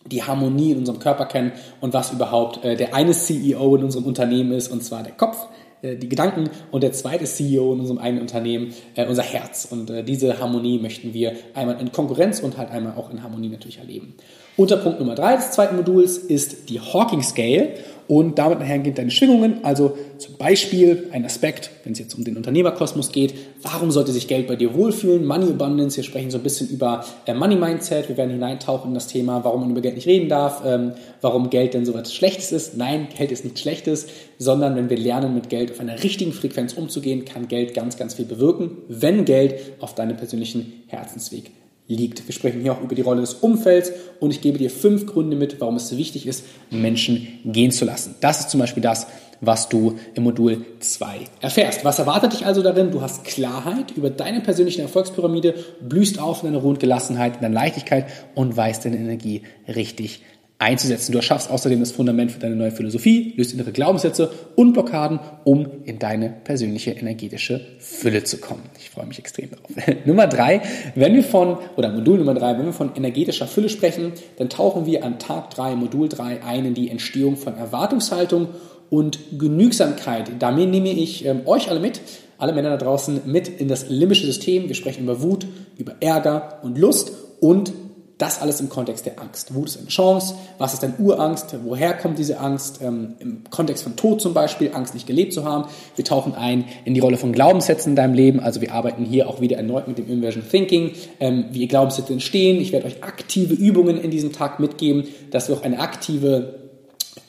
die 0.05 0.23
Harmonie 0.23 0.71
in 0.71 0.79
unserem 0.79 0.99
Körper 0.99 1.25
kennen 1.25 1.51
und 1.81 1.93
was 1.93 2.11
überhaupt 2.11 2.63
äh, 2.63 2.75
der 2.75 2.93
eine 2.93 3.11
CEO 3.11 3.75
in 3.75 3.83
unserem 3.83 4.05
Unternehmen 4.05 4.51
ist, 4.51 4.69
und 4.69 4.83
zwar 4.83 5.03
der 5.03 5.13
Kopf 5.13 5.47
äh, 5.81 5.95
die 5.95 6.09
Gedanken 6.09 6.49
und 6.71 6.83
der 6.83 6.91
zweite 6.91 7.25
CEO 7.25 7.73
in 7.73 7.79
unserem 7.81 7.99
eigenen 7.99 8.21
Unternehmen, 8.21 8.73
äh, 8.95 9.05
unser 9.05 9.23
Herz. 9.23 9.67
Und 9.69 9.89
äh, 9.89 10.03
diese 10.03 10.39
Harmonie 10.39 10.79
möchten 10.79 11.13
wir 11.13 11.35
einmal 11.53 11.79
in 11.79 11.91
Konkurrenz 11.91 12.39
und 12.39 12.57
halt 12.57 12.71
einmal 12.71 12.93
auch 12.95 13.09
in 13.09 13.23
Harmonie 13.23 13.49
natürlich 13.49 13.79
erleben. 13.79 14.15
Unterpunkt 14.59 14.99
Nummer 14.99 15.15
drei 15.15 15.37
des 15.37 15.51
zweiten 15.51 15.77
Moduls 15.77 16.17
ist 16.17 16.69
die 16.69 16.81
Hawking 16.81 17.23
Scale 17.23 17.75
und 18.09 18.37
damit 18.39 18.59
einhergehend 18.59 18.97
deine 18.97 19.09
Schwingungen. 19.09 19.63
Also 19.63 19.97
zum 20.17 20.35
Beispiel 20.35 21.07
ein 21.13 21.23
Aspekt, 21.23 21.71
wenn 21.83 21.93
es 21.93 21.99
jetzt 21.99 22.13
um 22.15 22.25
den 22.25 22.35
Unternehmerkosmos 22.35 23.13
geht, 23.13 23.35
warum 23.61 23.89
sollte 23.89 24.11
sich 24.11 24.27
Geld 24.27 24.47
bei 24.47 24.57
dir 24.57 24.73
wohlfühlen? 24.73 25.25
Money 25.25 25.51
Abundance, 25.51 25.95
wir 25.95 26.03
sprechen 26.03 26.29
so 26.29 26.39
ein 26.39 26.43
bisschen 26.43 26.67
über 26.67 27.05
äh, 27.25 27.33
Money 27.33 27.55
Mindset, 27.55 28.09
wir 28.09 28.17
werden 28.17 28.31
hineintauchen 28.31 28.89
in 28.89 28.95
das 28.95 29.07
Thema, 29.07 29.45
warum 29.45 29.61
man 29.61 29.69
über 29.69 29.79
Geld 29.79 29.95
nicht 29.95 30.07
reden 30.07 30.27
darf, 30.27 30.63
ähm, 30.65 30.91
warum 31.21 31.49
Geld 31.49 31.73
denn 31.73 31.85
so 31.85 31.93
etwas 31.93 32.13
Schlechtes 32.13 32.51
ist. 32.51 32.75
Nein, 32.75 33.07
Geld 33.15 33.31
ist 33.31 33.45
nichts 33.45 33.61
Schlechtes, 33.61 34.07
sondern 34.39 34.75
wenn 34.75 34.89
wir 34.89 34.97
lernen, 34.97 35.35
mit 35.35 35.47
Geld 35.47 35.71
auf 35.71 35.79
einer 35.79 36.03
richtigen 36.03 36.33
Frequenz 36.33 36.73
umzugehen, 36.73 37.23
kann 37.23 37.47
Geld 37.47 37.75
ganz, 37.75 37.95
ganz 37.95 38.15
viel 38.15 38.25
bewirken, 38.25 38.71
wenn 38.89 39.23
Geld 39.23 39.55
auf 39.79 39.95
deinem 39.95 40.17
persönlichen 40.17 40.83
Herzensweg 40.87 41.51
liegt. 41.89 42.25
Wir 42.27 42.33
sprechen 42.33 42.61
hier 42.61 42.71
auch 42.71 42.81
über 42.81 42.95
die 42.95 43.01
Rolle 43.01 43.21
des 43.21 43.33
Umfelds 43.33 43.91
und 44.19 44.31
ich 44.31 44.41
gebe 44.41 44.57
dir 44.57 44.69
fünf 44.69 45.05
Gründe 45.07 45.35
mit, 45.35 45.59
warum 45.59 45.75
es 45.75 45.97
wichtig 45.97 46.27
ist, 46.27 46.45
Menschen 46.69 47.39
gehen 47.43 47.71
zu 47.71 47.83
lassen. 47.83 48.15
Das 48.21 48.39
ist 48.39 48.49
zum 48.51 48.59
Beispiel 48.59 48.83
das, 48.83 49.07
was 49.41 49.69
du 49.69 49.97
im 50.13 50.23
Modul 50.23 50.65
2 50.79 51.19
erfährst. 51.41 51.85
Was 51.85 51.99
erwartet 51.99 52.33
dich 52.33 52.45
also 52.45 52.61
darin? 52.61 52.91
Du 52.91 53.01
hast 53.01 53.23
Klarheit 53.23 53.91
über 53.95 54.09
deine 54.09 54.41
persönliche 54.41 54.81
Erfolgspyramide, 54.81 55.55
blühst 55.81 56.19
auf 56.19 56.43
in 56.43 56.49
deiner 56.49 56.61
Ruhe 56.61 56.71
und 56.71 56.79
Gelassenheit, 56.79 57.35
in 57.35 57.41
deiner 57.41 57.55
Leichtigkeit 57.55 58.07
und 58.35 58.55
weißt 58.55 58.85
deine 58.85 58.97
Energie 58.97 59.43
richtig 59.67 60.21
einzusetzen. 60.59 61.13
Du 61.13 61.17
erschaffst 61.17 61.49
außerdem 61.49 61.79
das 61.79 61.93
Fundament 61.93 62.33
für 62.33 62.39
deine 62.39 62.55
neue 62.55 62.71
Philosophie, 62.71 63.33
löst 63.37 63.53
innere 63.53 63.71
Glaubenssätze 63.71 64.29
und 64.55 64.73
Blockaden, 64.73 65.19
um 65.45 65.65
in 65.85 65.99
deine 65.99 66.29
persönliche 66.43 66.91
energetische 66.91 67.61
Fülle 67.79 68.25
zu 68.25 68.39
kommen. 68.39 68.63
Ich 68.77 68.89
freue 68.89 69.05
mich 69.05 69.17
extrem 69.17 69.49
darauf. 69.51 69.69
Nummer 70.05 70.27
drei, 70.27 70.61
wenn 70.95 71.15
wir 71.15 71.23
von, 71.23 71.57
oder 71.77 71.89
Modul 71.89 72.17
Nummer 72.17 72.33
drei, 72.33 72.57
wenn 72.57 72.65
wir 72.65 72.73
von 72.73 72.93
energetischer 72.93 73.47
Fülle 73.47 73.69
sprechen, 73.69 74.11
dann 74.37 74.49
tauchen 74.49 74.85
wir 74.85 75.05
an 75.05 75.17
Tag 75.17 75.49
drei, 75.49 75.75
Modul 75.75 76.09
drei 76.09 76.43
ein 76.43 76.65
in 76.65 76.73
die 76.73 76.89
Entstehung 76.89 77.37
von 77.37 77.55
Erwartungshaltung 77.55 78.49
und 78.89 79.39
Genügsamkeit. 79.39 80.29
Damit 80.39 80.69
nehme 80.69 80.89
ich 80.89 81.25
ähm, 81.25 81.41
euch 81.45 81.69
alle 81.69 81.79
mit, 81.79 82.01
alle 82.37 82.51
Männer 82.51 82.71
da 82.71 82.77
draußen 82.77 83.21
mit 83.25 83.47
in 83.47 83.69
das 83.69 83.87
limbische 83.87 84.25
System. 84.25 84.67
Wir 84.67 84.75
sprechen 84.75 85.03
über 85.03 85.21
Wut, 85.21 85.47
über 85.77 85.95
Ärger 86.01 86.59
und 86.63 86.77
Lust 86.77 87.13
und 87.39 87.71
das 88.19 88.41
alles 88.41 88.59
im 88.59 88.69
Kontext 88.69 89.05
der 89.05 89.19
Angst. 89.19 89.55
Wut 89.55 89.69
ist 89.69 89.79
eine 89.79 89.87
Chance. 89.87 90.35
Was 90.57 90.73
ist 90.73 90.83
denn 90.83 90.93
Urangst? 90.99 91.55
Woher 91.63 91.93
kommt 91.93 92.19
diese 92.19 92.39
Angst? 92.39 92.79
Ähm, 92.81 93.15
Im 93.19 93.43
Kontext 93.49 93.83
von 93.83 93.95
Tod 93.95 94.21
zum 94.21 94.33
Beispiel, 94.33 94.71
Angst 94.73 94.93
nicht 94.93 95.07
gelebt 95.07 95.33
zu 95.33 95.45
haben. 95.45 95.69
Wir 95.95 96.03
tauchen 96.03 96.35
ein 96.35 96.65
in 96.83 96.93
die 96.93 96.99
Rolle 96.99 97.17
von 97.17 97.31
Glaubenssätzen 97.31 97.93
in 97.93 97.95
deinem 97.95 98.13
Leben. 98.13 98.41
Also 98.41 98.59
wir 98.59 98.73
arbeiten 98.73 99.05
hier 99.05 99.29
auch 99.29 99.39
wieder 99.39 99.55
erneut 99.55 99.87
mit 99.87 99.97
dem 99.97 100.09
Inversion 100.09 100.43
Thinking, 100.47 100.91
ähm, 101.21 101.45
wie 101.51 101.65
Glaubenssätze 101.67 102.11
entstehen. 102.11 102.59
Ich 102.61 102.73
werde 102.73 102.87
euch 102.87 103.03
aktive 103.03 103.53
Übungen 103.53 103.99
in 103.99 104.11
diesem 104.11 104.33
Tag 104.33 104.59
mitgeben, 104.59 105.07
dass 105.31 105.47
wir 105.47 105.55
auch 105.55 105.63
eine 105.63 105.79
aktive 105.79 106.59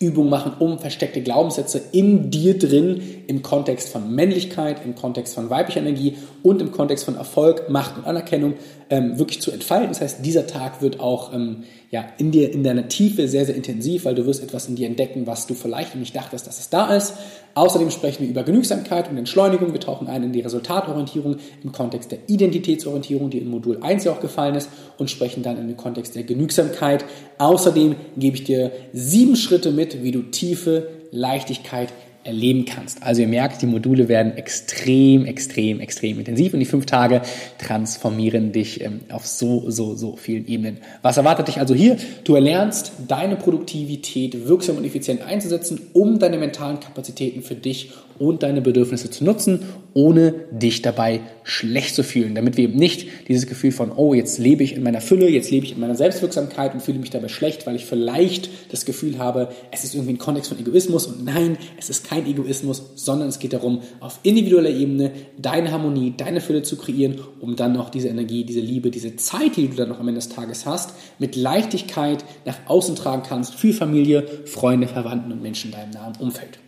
Übung 0.00 0.30
machen, 0.30 0.52
um 0.58 0.78
versteckte 0.78 1.20
Glaubenssätze 1.20 1.80
in 1.92 2.30
dir 2.30 2.58
drin 2.58 3.02
im 3.26 3.42
Kontext 3.42 3.90
von 3.90 4.14
Männlichkeit, 4.14 4.82
im 4.84 4.94
Kontext 4.94 5.34
von 5.34 5.50
weiblicher 5.50 5.80
Energie 5.80 6.16
und 6.42 6.62
im 6.62 6.72
Kontext 6.72 7.04
von 7.04 7.16
Erfolg, 7.16 7.68
Macht 7.68 7.98
und 7.98 8.06
Anerkennung 8.06 8.54
ähm, 8.88 9.18
wirklich 9.18 9.42
zu 9.42 9.50
entfalten. 9.50 9.88
Das 9.88 10.00
heißt, 10.00 10.24
dieser 10.24 10.46
Tag 10.46 10.80
wird 10.80 11.00
auch 11.00 11.34
ähm, 11.34 11.64
ja, 11.90 12.04
in 12.18 12.30
dir, 12.30 12.52
in 12.52 12.62
deiner 12.62 12.88
Tiefe 12.88 13.28
sehr, 13.28 13.44
sehr 13.44 13.56
intensiv, 13.56 14.04
weil 14.04 14.14
du 14.14 14.24
wirst 14.24 14.42
etwas 14.42 14.68
in 14.68 14.76
dir 14.76 14.86
entdecken, 14.86 15.26
was 15.26 15.46
du 15.46 15.54
vielleicht 15.54 15.94
nicht 15.96 16.14
dachtest, 16.14 16.46
dass 16.46 16.60
es 16.60 16.70
da 16.70 16.94
ist. 16.94 17.14
Außerdem 17.54 17.90
sprechen 17.90 18.22
wir 18.22 18.30
über 18.30 18.44
Genügsamkeit 18.44 19.10
und 19.10 19.16
Entschleunigung. 19.16 19.72
Wir 19.72 19.80
tauchen 19.80 20.06
ein 20.06 20.22
in 20.22 20.32
die 20.32 20.40
Resultatorientierung 20.40 21.36
im 21.64 21.72
Kontext 21.72 22.12
der 22.12 22.20
Identitätsorientierung, 22.28 23.30
die 23.30 23.38
in 23.38 23.50
Modul 23.50 23.78
1 23.82 24.04
ja 24.04 24.12
auch 24.12 24.20
gefallen 24.20 24.54
ist, 24.54 24.70
und 24.98 25.10
sprechen 25.10 25.42
dann 25.42 25.58
in 25.58 25.66
den 25.66 25.76
Kontext 25.76 26.14
der 26.14 26.22
Genügsamkeit. 26.22 27.04
Außerdem 27.38 27.96
gebe 28.16 28.36
ich 28.36 28.44
dir 28.44 28.70
sieben 28.92 29.34
Schritte 29.34 29.72
mit, 29.72 29.89
wie 30.02 30.12
du 30.12 30.22
tiefe 30.22 30.88
Leichtigkeit 31.10 31.92
erleben 32.24 32.64
kannst. 32.66 33.02
Also 33.02 33.22
ihr 33.22 33.28
merkt, 33.28 33.62
die 33.62 33.66
Module 33.66 34.08
werden 34.08 34.36
extrem, 34.36 35.24
extrem, 35.24 35.80
extrem 35.80 36.18
intensiv 36.18 36.52
und 36.52 36.60
die 36.60 36.66
fünf 36.66 36.86
Tage 36.86 37.22
transformieren 37.58 38.52
dich 38.52 38.82
ähm, 38.82 39.00
auf 39.10 39.26
so, 39.26 39.70
so, 39.70 39.94
so 39.94 40.16
vielen 40.16 40.46
Ebenen. 40.46 40.78
Was 41.02 41.16
erwartet 41.16 41.48
dich 41.48 41.58
also 41.58 41.74
hier? 41.74 41.96
Du 42.24 42.34
erlernst 42.34 42.92
deine 43.08 43.36
Produktivität 43.36 44.46
wirksam 44.46 44.76
und 44.76 44.84
effizient 44.84 45.22
einzusetzen, 45.22 45.80
um 45.92 46.18
deine 46.18 46.38
mentalen 46.38 46.80
Kapazitäten 46.80 47.42
für 47.42 47.54
dich 47.54 47.92
und 48.20 48.42
deine 48.42 48.60
Bedürfnisse 48.60 49.10
zu 49.10 49.24
nutzen, 49.24 49.60
ohne 49.94 50.34
dich 50.52 50.82
dabei 50.82 51.20
schlecht 51.42 51.94
zu 51.94 52.04
fühlen, 52.04 52.34
damit 52.34 52.58
wir 52.58 52.64
eben 52.64 52.78
nicht 52.78 53.08
dieses 53.28 53.46
Gefühl 53.46 53.72
von, 53.72 53.90
oh, 53.90 54.12
jetzt 54.12 54.38
lebe 54.38 54.62
ich 54.62 54.76
in 54.76 54.82
meiner 54.82 55.00
Fülle, 55.00 55.28
jetzt 55.28 55.50
lebe 55.50 55.64
ich 55.64 55.72
in 55.72 55.80
meiner 55.80 55.94
Selbstwirksamkeit 55.94 56.74
und 56.74 56.82
fühle 56.82 56.98
mich 56.98 57.08
dabei 57.08 57.28
schlecht, 57.28 57.66
weil 57.66 57.76
ich 57.76 57.86
vielleicht 57.86 58.50
das 58.70 58.84
Gefühl 58.84 59.18
habe, 59.18 59.48
es 59.70 59.84
ist 59.84 59.94
irgendwie 59.94 60.12
ein 60.12 60.18
Kontext 60.18 60.50
von 60.50 60.60
Egoismus 60.60 61.06
und 61.06 61.24
nein, 61.24 61.56
es 61.78 61.88
ist 61.88 62.09
kein 62.10 62.26
Egoismus, 62.26 62.82
sondern 62.96 63.28
es 63.28 63.38
geht 63.38 63.52
darum, 63.52 63.82
auf 64.00 64.18
individueller 64.24 64.70
Ebene 64.70 65.12
deine 65.38 65.70
Harmonie, 65.70 66.14
deine 66.16 66.40
Fülle 66.40 66.62
zu 66.62 66.76
kreieren, 66.76 67.20
um 67.40 67.54
dann 67.54 67.72
noch 67.72 67.88
diese 67.88 68.08
Energie, 68.08 68.42
diese 68.42 68.58
Liebe, 68.58 68.90
diese 68.90 69.14
Zeit, 69.14 69.56
die 69.56 69.68
du 69.68 69.76
dann 69.76 69.90
noch 69.90 70.00
am 70.00 70.08
Ende 70.08 70.18
des 70.18 70.28
Tages 70.28 70.66
hast, 70.66 70.90
mit 71.20 71.36
Leichtigkeit 71.36 72.24
nach 72.44 72.56
außen 72.66 72.96
tragen 72.96 73.22
kannst 73.22 73.54
für 73.54 73.72
Familie, 73.72 74.26
Freunde, 74.46 74.88
Verwandten 74.88 75.30
und 75.30 75.40
Menschen 75.40 75.70
in 75.70 75.76
deinem 75.76 75.90
nahen 75.90 76.16
Umfeld. 76.18 76.58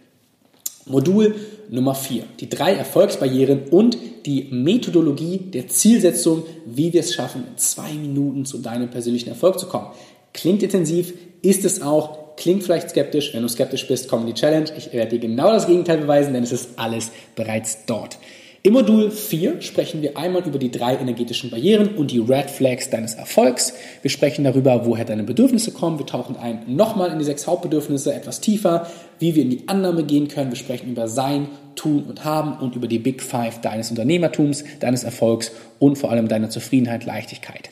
Modul 0.87 1.35
Nummer 1.71 1.97
4. 1.97 2.25
Die 2.39 2.49
drei 2.49 2.75
Erfolgsbarrieren 2.75 3.63
und 3.71 3.99
die 4.27 4.45
Methodologie 4.51 5.39
der 5.39 5.67
Zielsetzung, 5.67 6.45
wie 6.67 6.93
wir 6.93 7.01
es 7.01 7.15
schaffen, 7.15 7.45
in 7.51 7.59
zwei 7.59 7.93
Minuten 7.95 8.45
zu 8.45 8.59
deinem 8.59 8.91
persönlichen 8.91 9.31
Erfolg 9.31 9.59
zu 9.59 9.67
kommen. 9.67 9.89
Klingt 10.33 10.63
intensiv, 10.63 11.15
ist 11.43 11.65
es 11.65 11.83
auch, 11.83 12.22
klingt 12.37 12.63
vielleicht 12.63 12.91
skeptisch. 12.91 13.35
Wenn 13.35 13.43
du 13.43 13.49
skeptisch 13.49 13.87
bist, 13.87 14.09
komm 14.09 14.23
in 14.23 14.27
die 14.29 14.35
Challenge. 14.35 14.71
Ich 14.77 14.93
werde 14.93 15.19
dir 15.19 15.29
genau 15.29 15.51
das 15.53 15.67
Gegenteil 15.67 15.99
beweisen, 15.99 16.33
denn 16.35 16.43
es 16.43 16.53
ist 16.53 16.71
alles 16.77 17.11
bereits 17.35 17.85
dort. 17.87 18.19
Im 18.65 18.75
Modul 18.75 19.11
4 19.11 19.61
sprechen 19.61 20.03
wir 20.03 20.17
einmal 20.17 20.47
über 20.47 20.61
die 20.61 20.71
drei 20.71 20.95
energetischen 20.95 21.51
Barrieren 21.51 21.97
und 21.97 22.13
die 22.13 22.21
Red 22.21 22.49
Flags 22.49 22.91
deines 22.91 23.15
Erfolgs. 23.15 23.73
Wir 24.03 24.11
sprechen 24.11 24.45
darüber, 24.45 24.87
woher 24.87 25.05
deine 25.05 25.25
Bedürfnisse 25.25 25.73
kommen. 25.73 25.99
Wir 25.99 26.07
tauchen 26.07 26.37
ein 26.37 26.63
nochmal 26.69 27.11
in 27.11 27.19
die 27.19 27.25
sechs 27.25 27.49
Hauptbedürfnisse 27.49 28.15
etwas 28.15 28.41
tiefer, 28.41 28.87
wie 29.19 29.35
wir 29.35 29.43
in 29.43 29.51
die 29.51 29.67
Annahme 29.67 30.05
gehen 30.05 30.29
können. 30.29 30.53
Wir 30.53 30.57
sprechen 30.57 30.93
über 30.93 31.09
Sein, 31.09 31.49
Tun 31.75 32.05
und 32.05 32.25
Haben 32.25 32.65
und 32.65 32.77
über 32.77 32.87
die 32.87 33.01
Big 33.01 33.21
Five 33.21 33.61
deines 33.63 33.91
Unternehmertums, 33.91 34.63
deines 34.79 35.03
Erfolgs 35.03 35.51
und 35.81 35.99
vor 35.99 36.13
allem 36.13 36.29
deiner 36.29 36.49
Zufriedenheit, 36.49 37.05
Leichtigkeit. 37.05 37.71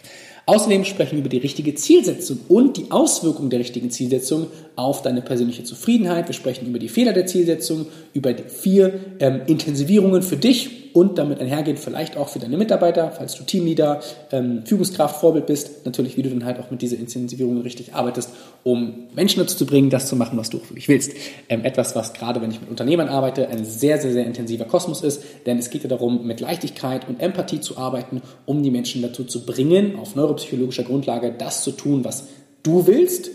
Außerdem 0.50 0.84
sprechen 0.84 1.12
wir 1.12 1.20
über 1.20 1.28
die 1.28 1.38
richtige 1.38 1.76
Zielsetzung 1.76 2.40
und 2.48 2.76
die 2.76 2.90
Auswirkungen 2.90 3.50
der 3.50 3.60
richtigen 3.60 3.92
Zielsetzung 3.92 4.48
auf 4.74 5.00
deine 5.00 5.22
persönliche 5.22 5.62
Zufriedenheit. 5.62 6.26
Wir 6.26 6.32
sprechen 6.32 6.66
über 6.66 6.80
die 6.80 6.88
Fehler 6.88 7.12
der 7.12 7.26
Zielsetzung, 7.26 7.86
über 8.14 8.32
die 8.32 8.42
vier 8.48 8.94
ähm, 9.20 9.42
Intensivierungen 9.46 10.22
für 10.22 10.36
dich 10.36 10.89
und 10.92 11.18
damit 11.18 11.40
einhergehend 11.40 11.78
vielleicht 11.78 12.16
auch 12.16 12.28
für 12.28 12.38
deine 12.38 12.56
Mitarbeiter, 12.56 13.10
falls 13.10 13.34
du 13.36 13.44
Teamleader, 13.44 14.00
ähm, 14.32 14.62
Führungskraft, 14.64 15.20
Vorbild 15.20 15.46
bist, 15.46 15.84
natürlich, 15.84 16.16
wie 16.16 16.22
du 16.22 16.30
dann 16.30 16.44
halt 16.44 16.58
auch 16.58 16.70
mit 16.70 16.82
dieser 16.82 16.96
Intensivierung 16.96 17.60
richtig 17.62 17.94
arbeitest, 17.94 18.30
um 18.62 19.08
Menschen 19.14 19.40
dazu 19.40 19.56
zu 19.56 19.66
bringen, 19.66 19.90
das 19.90 20.06
zu 20.06 20.16
machen, 20.16 20.38
was 20.38 20.50
du 20.50 20.58
wirklich 20.58 20.88
willst. 20.88 21.12
Ähm, 21.48 21.64
etwas, 21.64 21.94
was 21.96 22.12
gerade, 22.12 22.40
wenn 22.40 22.50
ich 22.50 22.60
mit 22.60 22.70
Unternehmern 22.70 23.08
arbeite, 23.08 23.48
ein 23.48 23.64
sehr, 23.64 23.98
sehr, 23.98 24.12
sehr 24.12 24.26
intensiver 24.26 24.64
Kosmos 24.64 25.02
ist, 25.02 25.22
denn 25.46 25.58
es 25.58 25.70
geht 25.70 25.82
ja 25.82 25.88
darum, 25.88 26.26
mit 26.26 26.40
Leichtigkeit 26.40 27.08
und 27.08 27.20
Empathie 27.20 27.60
zu 27.60 27.78
arbeiten, 27.78 28.22
um 28.46 28.62
die 28.62 28.70
Menschen 28.70 29.02
dazu 29.02 29.24
zu 29.24 29.44
bringen, 29.46 29.96
auf 29.98 30.16
neuropsychologischer 30.16 30.84
Grundlage 30.84 31.32
das 31.36 31.62
zu 31.62 31.72
tun, 31.72 32.04
was 32.04 32.28
du 32.62 32.86
willst 32.86 33.30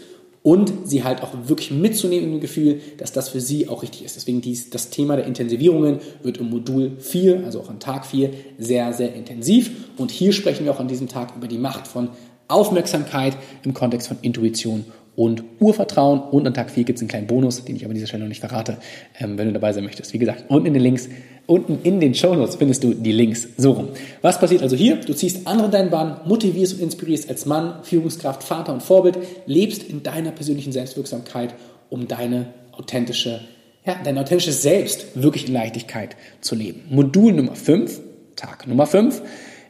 und 0.45 0.87
sie 0.87 1.03
halt 1.03 1.23
auch 1.23 1.31
wirklich 1.47 1.71
mitzunehmen 1.71 2.33
im 2.33 2.39
Gefühl, 2.39 2.79
dass 2.99 3.11
das 3.11 3.29
für 3.29 3.41
sie 3.41 3.67
auch 3.67 3.81
richtig 3.81 4.05
ist. 4.05 4.15
Deswegen 4.15 4.41
dies, 4.41 4.69
das 4.69 4.91
Thema 4.91 5.15
der 5.15 5.25
Intensivierungen 5.25 6.01
wird 6.21 6.37
im 6.37 6.51
Modul 6.51 6.97
4, 6.99 7.43
also 7.43 7.61
auch 7.61 7.69
an 7.71 7.79
Tag 7.79 8.05
4, 8.05 8.29
sehr, 8.59 8.93
sehr 8.93 9.15
intensiv. 9.15 9.71
Und 9.97 10.11
hier 10.11 10.33
sprechen 10.33 10.63
wir 10.63 10.71
auch 10.71 10.79
an 10.79 10.87
diesem 10.87 11.07
Tag 11.07 11.35
über 11.35 11.47
die 11.47 11.57
Macht 11.57 11.87
von 11.87 12.09
Aufmerksamkeit 12.47 13.35
im 13.63 13.73
Kontext 13.73 14.07
von 14.07 14.17
Intuition 14.21 14.85
und 15.15 15.43
Urvertrauen. 15.59 16.19
Und 16.19 16.45
an 16.47 16.53
Tag 16.53 16.69
4 16.69 16.83
gibt 16.83 16.97
es 16.97 17.01
einen 17.01 17.09
kleinen 17.09 17.27
Bonus, 17.27 17.63
den 17.63 17.75
ich 17.75 17.83
aber 17.83 17.91
an 17.91 17.95
dieser 17.95 18.07
Stelle 18.07 18.23
noch 18.23 18.29
nicht 18.29 18.41
verrate, 18.41 18.77
ähm, 19.19 19.37
wenn 19.37 19.47
du 19.47 19.53
dabei 19.53 19.73
sein 19.73 19.83
möchtest. 19.83 20.13
Wie 20.13 20.19
gesagt, 20.19 20.45
unten 20.49 20.67
in 20.67 20.73
den 20.73 20.83
Links 20.83 21.09
Unten 21.47 21.77
in 21.83 21.99
den 21.99 22.15
Shownotes 22.15 22.55
findest 22.55 22.83
du 22.83 22.95
die 22.95 23.11
Links. 23.11 23.47
So 23.57 23.73
rum. 23.73 23.89
Was 24.23 24.39
passiert 24.39 24.63
also 24.63 24.75
hier? 24.75 24.95
Du 24.95 25.13
ziehst 25.13 25.45
andere 25.45 25.69
deinen 25.69 25.91
Bahn, 25.91 26.21
motivierst 26.25 26.73
und 26.73 26.81
inspirierst 26.81 27.29
als 27.29 27.45
Mann, 27.45 27.83
Führungskraft, 27.83 28.43
Vater 28.43 28.73
und 28.73 28.81
Vorbild, 28.81 29.19
lebst 29.45 29.83
in 29.83 30.01
deiner 30.01 30.31
persönlichen 30.31 30.71
Selbstwirksamkeit, 30.71 31.53
um 31.89 32.07
deine 32.07 32.47
authentische, 32.71 33.41
ja, 33.85 33.95
dein 34.03 34.17
authentisches 34.17 34.63
Selbst 34.63 35.21
wirklich 35.21 35.47
in 35.47 35.53
Leichtigkeit 35.53 36.15
zu 36.41 36.55
leben. 36.55 36.81
Modul 36.89 37.33
Nummer 37.33 37.55
5, 37.55 38.01
Tag 38.35 38.65
Nummer 38.65 38.87
5, 38.87 39.21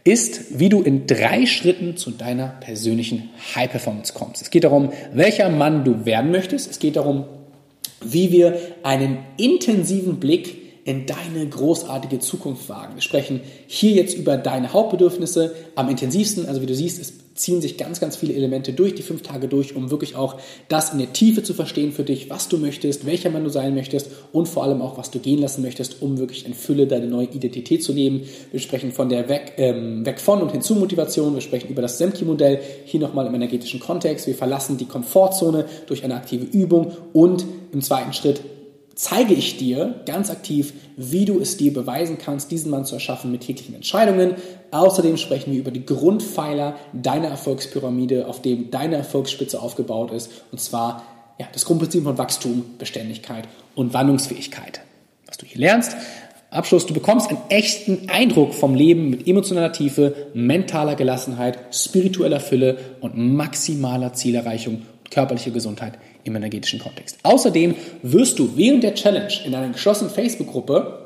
ist, 0.06 0.60
wie 0.60 0.70
du 0.70 0.82
in 0.82 1.08
drei 1.08 1.48
Schritten 1.48 1.98
zu 1.98 2.12
deiner 2.12 2.48
persönlichen 2.48 3.30
High 3.56 3.70
Performance 3.70 4.14
kommst. 4.14 4.44
Es 4.44 4.52
geht 4.52 4.64
darum, 4.64 4.92
welcher 5.14 5.50
Mann 5.50 5.84
du 5.84 6.06
werden 6.06 6.32
möchtest. 6.32 6.70
Es 6.70 6.80
geht 6.80 6.96
darum, 6.96 7.26
wie 8.04 8.32
wir 8.32 8.58
einen 8.84 9.18
intensiven 9.38 10.20
Blick 10.20 10.64
in 10.86 11.08
deine 11.08 11.48
großartige 11.50 12.20
Zukunft 12.20 12.70
wagen. 12.70 12.94
Wir 12.94 13.01
sprechen 13.01 13.42
hier 13.65 13.94
jetzt 13.94 14.15
über 14.15 14.38
deine 14.38 14.72
Hauptbedürfnisse 14.72 15.56
am 15.74 15.89
intensivsten. 15.89 16.46
Also 16.46 16.62
wie 16.62 16.68
du 16.68 16.75
siehst, 16.75 17.01
es 17.01 17.13
ziehen 17.34 17.60
sich 17.60 17.77
ganz, 17.77 18.00
ganz 18.00 18.15
viele 18.15 18.34
Elemente 18.34 18.72
durch, 18.72 18.94
die 18.94 19.01
fünf 19.01 19.24
Tage 19.24 19.48
durch, 19.48 19.75
um 19.75 19.89
wirklich 19.89 20.15
auch 20.15 20.38
das 20.70 20.94
in 20.94 21.00
der 21.00 21.12
Tiefe 21.12 21.42
zu 21.42 21.56
verstehen 21.56 21.92
für 21.92 22.04
dich, 22.04 22.30
was 22.30 22.50
du 22.50 22.60
möchtest, 22.60 23.08
welcher 23.08 23.32
Mann 23.32 23.44
du 23.44 23.50
sein 23.50 23.74
möchtest 23.74 24.12
und 24.32 24.48
vor 24.48 24.63
allem 24.63 24.82
auch, 24.84 24.96
was 24.96 25.10
du 25.10 25.18
gehen 25.18 25.39
lassen 25.42 25.63
möchtest, 25.63 26.04
um 26.04 26.20
wirklich 26.20 26.46
in 26.46 26.54
Fülle 26.54 26.86
deine 26.86 27.08
neue 27.08 27.25
Identität 27.25 27.84
zu 27.84 27.92
leben. 27.92 28.22
Wir 28.51 28.60
sprechen 28.60 28.92
von 28.92 29.10
der 29.10 29.27
Weg, 29.27 29.54
ähm, 29.58 30.06
Weg 30.06 30.22
von 30.22 30.39
und 30.39 30.51
hinzu 30.51 30.75
Motivation. 30.75 31.34
Wir 31.34 31.42
sprechen 31.42 31.70
über 31.70 31.82
das 31.82 31.98
Semki-Modell, 31.98 32.60
hier 32.86 33.00
nochmal 33.00 33.25
im 33.25 33.34
energetischen 33.34 33.80
Kontext. 33.80 34.27
Wir 34.27 34.36
verlassen 34.36 34.77
die 34.77 34.86
Komfortzone 34.86 35.65
durch 35.88 36.04
eine 36.04 36.13
aktive 36.13 36.46
Übung 36.46 36.92
und 37.12 37.44
im 37.74 37.82
zweiten 37.82 38.13
Schritt 38.13 38.42
zeige 38.96 39.34
ich 39.34 39.58
dir 39.58 40.02
ganz 40.06 40.30
aktiv, 40.30 40.74
wie 40.96 41.25
du 41.25 41.40
es 41.40 41.58
dir 41.58 41.74
beweisen 41.74 42.18
kannst, 42.18 42.50
diesen 42.50 42.72
Mann 42.72 42.86
zu 42.86 42.96
erschaffen 42.96 43.32
mit 43.32 43.42
täglichen 43.42 43.75
Entscheidungen. 43.75 44.36
Außerdem 44.72 45.18
sprechen 45.18 45.52
wir 45.52 45.60
über 45.60 45.72
die 45.72 45.86
Grundpfeiler 45.86 46.75
deiner 46.94 47.28
Erfolgspyramide, 47.28 48.28
auf 48.28 48.42
dem 48.42 48.72
deine 48.72 48.96
Erfolgsspitze 48.96 49.62
aufgebaut 49.62 50.12
ist. 50.12 50.32
Und 50.52 50.60
zwar 50.60 51.04
ja, 51.38 51.48
das 51.52 51.66
Grundprinzip 51.66 52.04
von 52.04 52.18
Wachstum, 52.18 52.66
Beständigkeit 52.78 53.48
und 53.75 53.94
Wandlungsfähigkeit. 53.94 54.82
Was 55.28 55.38
du 55.38 55.46
hier 55.46 55.60
lernst, 55.60 55.96
Abschluss, 56.50 56.86
du 56.86 56.94
bekommst 56.94 57.30
einen 57.30 57.40
echten 57.50 58.08
Eindruck 58.10 58.54
vom 58.54 58.75
Leben 58.75 59.10
mit 59.10 59.28
emotionaler 59.28 59.74
Tiefe, 59.74 60.30
mentaler 60.34 60.96
Gelassenheit, 60.96 61.60
spiritueller 61.75 62.40
Fülle 62.40 62.78
und 63.02 63.18
maximaler 63.18 64.14
Zielerreichung 64.14 64.84
und 65.06 65.12
körperlicher 65.12 65.52
Gesundheit 65.52 65.94
im 66.24 66.36
energetischen 66.36 66.80
Kontext. 66.80 67.18
Außerdem 67.24 67.76
wirst 68.02 68.40
du 68.40 68.50
während 68.56 68.84
der 68.84 68.96
Challenge 68.96 69.34
in 69.46 69.56
einer 69.56 69.70
geschlossenen 69.70 70.12
Facebook-Gruppe 70.12 71.06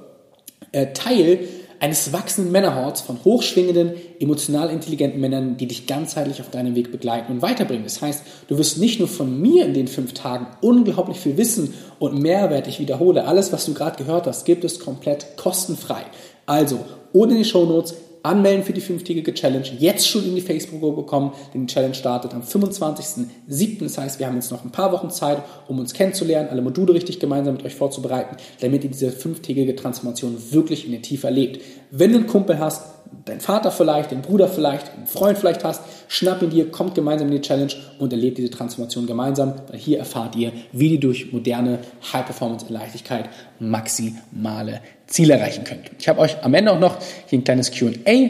äh, 0.72 0.88
Teil 0.94 1.40
eines 1.82 2.12
wachsenden 2.12 2.52
Männerhorts 2.52 3.02
von 3.02 3.24
hochschwingenden, 3.24 3.94
emotional 4.20 4.70
intelligenten 4.70 5.22
Männern, 5.22 5.56
die 5.56 5.66
dich 5.66 5.88
ganzheitlich 5.88 6.42
auf 6.42 6.50
deinem 6.50 6.76
Weg 6.76 6.92
begleiten 6.92 7.32
und 7.32 7.42
weiterbringen. 7.42 7.86
Das 7.86 8.02
heißt, 8.02 8.24
du 8.48 8.58
wirst 8.58 8.80
nicht 8.80 9.00
nur 9.00 9.08
von 9.08 9.40
mir 9.40 9.66
in 9.66 9.74
den 9.74 9.88
fünf 9.88 10.14
Tagen 10.14 10.48
unglaublich 10.60 11.18
viel 11.18 11.38
Wissen 11.38 11.74
und 11.98 12.20
Mehrwert, 12.20 12.68
ich 12.68 12.80
wiederhole, 12.80 13.26
alles, 13.26 13.54
was 13.54 13.66
du 13.66 13.74
gerade 13.74 13.98
gehört 13.98 14.28
hast, 14.28 14.46
gibt 14.46 14.66
es 14.66 14.80
komplett 14.80 15.38
kostenfrei. 15.38 16.04
Also, 16.46 16.80
ohne 17.14 17.36
die 17.36 17.46
Shownotes, 17.46 17.96
anmelden 18.24 18.64
für 18.64 18.74
die 18.74 18.82
fünftägige 18.82 19.34
Challenge, 19.34 19.68
jetzt 19.78 20.08
schon 20.08 20.26
in 20.26 20.36
die 20.36 20.42
Facebook-Gruppe 20.42 21.04
kommen, 21.04 21.32
denn 21.54 21.68
die 21.68 21.74
Challenge 21.74 21.94
startet 21.94 22.34
am 22.34 22.42
25.07. 22.42 23.80
Das 23.80 23.98
heißt, 23.98 24.20
wir 24.20 24.28
haben 24.28 24.36
jetzt 24.36 24.52
noch 24.52 24.64
ein 24.64 24.72
paar 24.72 24.92
Wochen 24.92 25.10
Zeit, 25.10 25.42
um 25.68 25.80
uns 25.80 25.94
kennenzulernen, 25.94 26.50
alle 26.50 26.62
Module 26.62 26.94
richtig 26.94 27.20
gemeinsam 27.20 27.56
mit 27.56 27.66
euch 27.66 27.76
vorzubereiten, 27.76 28.38
damit 28.62 28.84
ihr 28.84 28.90
diese 28.90 29.12
fünftägige 29.12 29.76
Transformation 29.76 30.38
wirklich 30.52 30.86
in 30.86 30.92
der 30.92 31.02
Tiefe 31.02 31.28
erlebt. 31.28 31.62
Wenn 31.92 32.12
du 32.12 32.18
einen 32.18 32.28
Kumpel 32.28 32.60
hast, 32.60 32.84
dein 33.26 33.40
Vater 33.40 33.72
vielleicht, 33.72 34.12
den 34.12 34.22
Bruder 34.22 34.48
vielleicht, 34.48 34.94
einen 34.94 35.08
Freund 35.08 35.38
vielleicht 35.38 35.64
hast, 35.64 35.82
schnapp 36.08 36.42
ihn 36.42 36.50
dir, 36.50 36.70
kommt 36.70 36.96
gemeinsam 36.96 37.28
in 37.28 37.36
die 37.36 37.42
Challenge 37.42 37.72
und 37.98 38.14
erlebt 38.14 38.38
diese 38.38 38.50
Transformation 38.50 39.08
gemeinsam, 39.08 39.54
weil 39.70 39.80
hier 39.80 40.00
erfahrt 40.00 40.36
ihr, 40.36 40.52
wie 40.72 40.94
ihr 40.94 41.00
durch 41.00 41.32
moderne 41.32 41.80
High 42.14 42.26
Performance 42.26 42.66
und 42.66 42.72
Leichtigkeit 42.72 43.30
maximale 43.60 44.82
Ziele 45.10 45.34
erreichen 45.34 45.64
könnt. 45.64 45.92
Ich 46.00 46.08
habe 46.08 46.20
euch 46.20 46.44
am 46.44 46.54
Ende 46.54 46.72
auch 46.72 46.80
noch 46.80 46.98
hier 47.28 47.40
ein 47.40 47.44
kleines 47.44 47.78
Q&A 47.78 48.30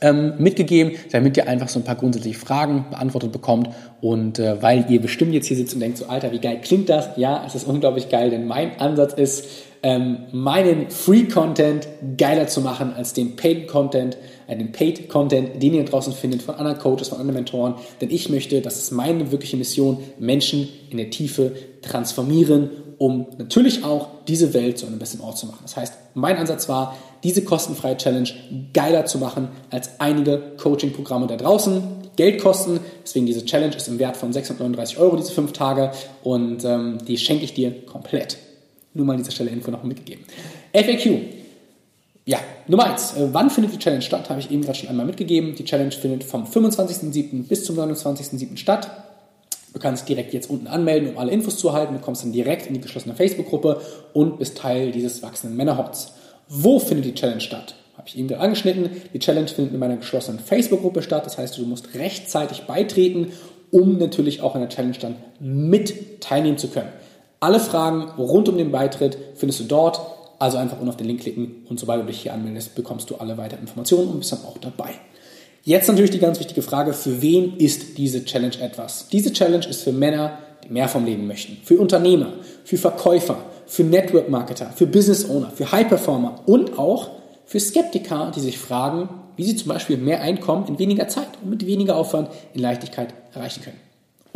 ähm, 0.00 0.34
mitgegeben, 0.38 0.92
damit 1.12 1.36
ihr 1.36 1.48
einfach 1.48 1.68
so 1.68 1.78
ein 1.78 1.84
paar 1.84 1.94
grundsätzliche 1.94 2.38
Fragen 2.38 2.86
beantwortet 2.90 3.32
bekommt. 3.32 3.70
Und 4.00 4.38
äh, 4.38 4.60
weil 4.62 4.86
ihr 4.88 5.00
bestimmt 5.00 5.32
jetzt 5.32 5.46
hier 5.46 5.56
sitzt 5.56 5.74
und 5.74 5.80
denkt 5.80 5.98
so, 5.98 6.06
Alter, 6.06 6.32
wie 6.32 6.40
geil 6.40 6.60
klingt 6.62 6.88
das? 6.88 7.10
Ja, 7.16 7.44
es 7.46 7.54
ist 7.54 7.66
unglaublich 7.66 8.08
geil, 8.08 8.30
denn 8.30 8.46
mein 8.46 8.80
Ansatz 8.80 9.12
ist, 9.12 9.44
ähm, 9.82 10.24
meinen 10.32 10.90
Free-Content 10.90 11.86
geiler 12.18 12.46
zu 12.48 12.60
machen 12.60 12.92
als 12.94 13.12
den 13.12 13.36
Paid-Content, 13.36 14.16
den 14.54 14.72
Paid-Content, 14.72 15.62
den 15.62 15.74
ihr 15.74 15.84
draußen 15.84 16.12
findet 16.12 16.42
von 16.42 16.54
anderen 16.54 16.78
Coaches, 16.78 17.08
von 17.08 17.18
anderen 17.18 17.34
Mentoren. 17.34 17.74
Denn 18.00 18.10
ich 18.10 18.28
möchte, 18.28 18.60
das 18.60 18.76
ist 18.76 18.92
meine 18.92 19.32
wirkliche 19.32 19.56
Mission, 19.56 19.98
Menschen 20.18 20.68
in 20.90 20.98
der 20.98 21.10
Tiefe 21.10 21.52
transformieren, 21.82 22.70
um 22.98 23.26
natürlich 23.38 23.84
auch 23.84 24.08
diese 24.26 24.54
Welt 24.54 24.78
zu 24.78 24.86
einem 24.86 24.98
besseren 24.98 25.24
Ort 25.24 25.38
zu 25.38 25.46
machen. 25.46 25.60
Das 25.62 25.76
heißt, 25.76 25.94
mein 26.14 26.36
Ansatz 26.36 26.68
war, 26.68 26.96
diese 27.24 27.42
kostenfreie 27.44 27.96
Challenge 27.96 28.28
geiler 28.72 29.04
zu 29.06 29.18
machen 29.18 29.48
als 29.70 30.00
einige 30.00 30.54
Coaching-Programme 30.56 31.26
da 31.26 31.36
draußen. 31.36 31.82
Geld 32.16 32.40
kosten, 32.40 32.80
deswegen 33.02 33.26
diese 33.26 33.44
Challenge 33.44 33.76
ist 33.76 33.88
im 33.88 33.98
Wert 33.98 34.16
von 34.16 34.32
639 34.32 34.98
Euro, 34.98 35.16
diese 35.16 35.32
fünf 35.32 35.52
Tage, 35.52 35.90
und 36.22 36.64
ähm, 36.64 36.98
die 37.06 37.18
schenke 37.18 37.44
ich 37.44 37.52
dir 37.52 37.84
komplett. 37.84 38.38
Nur 38.94 39.04
mal 39.04 39.12
an 39.12 39.18
dieser 39.18 39.32
Stelle 39.32 39.50
Info 39.50 39.70
noch 39.70 39.82
mitgegeben. 39.82 40.24
FAQ. 40.72 41.45
Ja, 42.28 42.38
Nummer 42.66 42.86
eins. 42.86 43.16
Äh, 43.16 43.28
wann 43.32 43.50
findet 43.50 43.72
die 43.72 43.78
Challenge 43.78 44.02
statt? 44.02 44.28
Habe 44.28 44.40
ich 44.40 44.50
eben 44.50 44.62
gerade 44.62 44.76
schon 44.76 44.88
einmal 44.88 45.06
mitgegeben. 45.06 45.54
Die 45.54 45.64
Challenge 45.64 45.92
findet 45.92 46.24
vom 46.24 46.44
25.07. 46.44 47.46
bis 47.46 47.64
zum 47.64 47.78
29.07. 47.78 48.56
statt. 48.56 48.90
Du 49.72 49.78
kannst 49.78 50.08
direkt 50.08 50.34
jetzt 50.34 50.50
unten 50.50 50.66
anmelden, 50.66 51.10
um 51.10 51.18
alle 51.18 51.30
Infos 51.30 51.56
zu 51.56 51.68
erhalten. 51.68 51.94
Du 51.94 52.00
kommst 52.00 52.24
dann 52.24 52.32
direkt 52.32 52.66
in 52.66 52.74
die 52.74 52.80
geschlossene 52.80 53.14
Facebook-Gruppe 53.14 53.80
und 54.12 54.40
bist 54.40 54.58
Teil 54.58 54.90
dieses 54.90 55.22
wachsenden 55.22 55.56
Männerhorts. 55.56 56.14
Wo 56.48 56.80
findet 56.80 57.06
die 57.06 57.14
Challenge 57.14 57.40
statt? 57.40 57.76
Habe 57.96 58.08
ich 58.08 58.18
eben 58.18 58.26
gerade 58.26 58.42
angeschnitten. 58.42 58.90
Die 59.14 59.20
Challenge 59.20 59.46
findet 59.46 59.74
in 59.74 59.78
meiner 59.78 59.96
geschlossenen 59.96 60.40
Facebook-Gruppe 60.40 61.02
statt. 61.02 61.26
Das 61.26 61.38
heißt, 61.38 61.56
du 61.56 61.62
musst 61.62 61.94
rechtzeitig 61.94 62.62
beitreten, 62.62 63.32
um 63.70 63.98
natürlich 63.98 64.40
auch 64.40 64.56
an 64.56 64.62
der 64.62 64.70
Challenge 64.70 64.96
dann 65.00 65.14
mit 65.38 66.20
teilnehmen 66.20 66.58
zu 66.58 66.68
können. 66.68 66.90
Alle 67.38 67.60
Fragen 67.60 68.10
rund 68.18 68.48
um 68.48 68.58
den 68.58 68.72
Beitritt 68.72 69.16
findest 69.36 69.60
du 69.60 69.64
dort. 69.64 70.00
Also 70.38 70.58
einfach 70.58 70.78
nur 70.80 70.90
auf 70.90 70.96
den 70.96 71.06
Link 71.06 71.20
klicken 71.20 71.64
und 71.68 71.80
sobald 71.80 72.02
du 72.02 72.06
dich 72.06 72.20
hier 72.20 72.34
anmeldest, 72.34 72.74
bekommst 72.74 73.08
du 73.10 73.16
alle 73.16 73.38
weiteren 73.38 73.60
Informationen 73.60 74.08
und 74.08 74.18
bist 74.18 74.32
dann 74.32 74.44
auch 74.44 74.58
dabei. 74.58 74.90
Jetzt 75.64 75.88
natürlich 75.88 76.10
die 76.10 76.18
ganz 76.18 76.38
wichtige 76.38 76.62
Frage, 76.62 76.92
für 76.92 77.22
wen 77.22 77.56
ist 77.56 77.98
diese 77.98 78.24
Challenge 78.24 78.56
etwas? 78.60 79.08
Diese 79.08 79.32
Challenge 79.32 79.66
ist 79.66 79.82
für 79.82 79.92
Männer, 79.92 80.38
die 80.62 80.72
mehr 80.72 80.88
vom 80.88 81.04
Leben 81.04 81.26
möchten, 81.26 81.56
für 81.64 81.78
Unternehmer, 81.78 82.34
für 82.64 82.76
Verkäufer, 82.76 83.38
für 83.66 83.82
Network 83.82 84.28
Marketer, 84.28 84.70
für 84.76 84.86
Business 84.86 85.28
Owner, 85.28 85.50
für 85.50 85.72
High 85.72 85.88
Performer 85.88 86.40
und 86.46 86.78
auch 86.78 87.10
für 87.46 87.58
Skeptiker, 87.58 88.30
die 88.34 88.40
sich 88.40 88.58
fragen, 88.58 89.08
wie 89.36 89.44
sie 89.44 89.56
zum 89.56 89.68
Beispiel 89.68 89.96
mehr 89.96 90.20
Einkommen 90.20 90.66
in 90.68 90.78
weniger 90.78 91.08
Zeit 91.08 91.28
und 91.42 91.50
mit 91.50 91.66
weniger 91.66 91.96
Aufwand 91.96 92.28
in 92.54 92.60
Leichtigkeit 92.60 93.14
erreichen 93.34 93.62
können. 93.62 93.85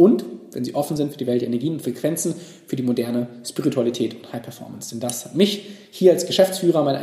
Und 0.01 0.25
wenn 0.53 0.65
sie 0.65 0.75
offen 0.75 0.97
sind 0.97 1.13
für 1.13 1.19
die 1.19 1.27
Welt 1.27 1.43
der 1.43 1.49
Energien 1.49 1.75
und 1.75 1.83
Frequenzen, 1.83 2.35
für 2.67 2.75
die 2.75 2.83
moderne 2.83 3.27
Spiritualität 3.45 4.15
und 4.15 4.33
High 4.33 4.41
Performance. 4.41 4.89
Denn 4.91 5.01
das 5.01 5.27
hat 5.27 5.35
mich 5.35 5.67
hier 5.91 6.13
als 6.13 6.25
Geschäftsführer 6.25 6.83
meiner 6.83 7.03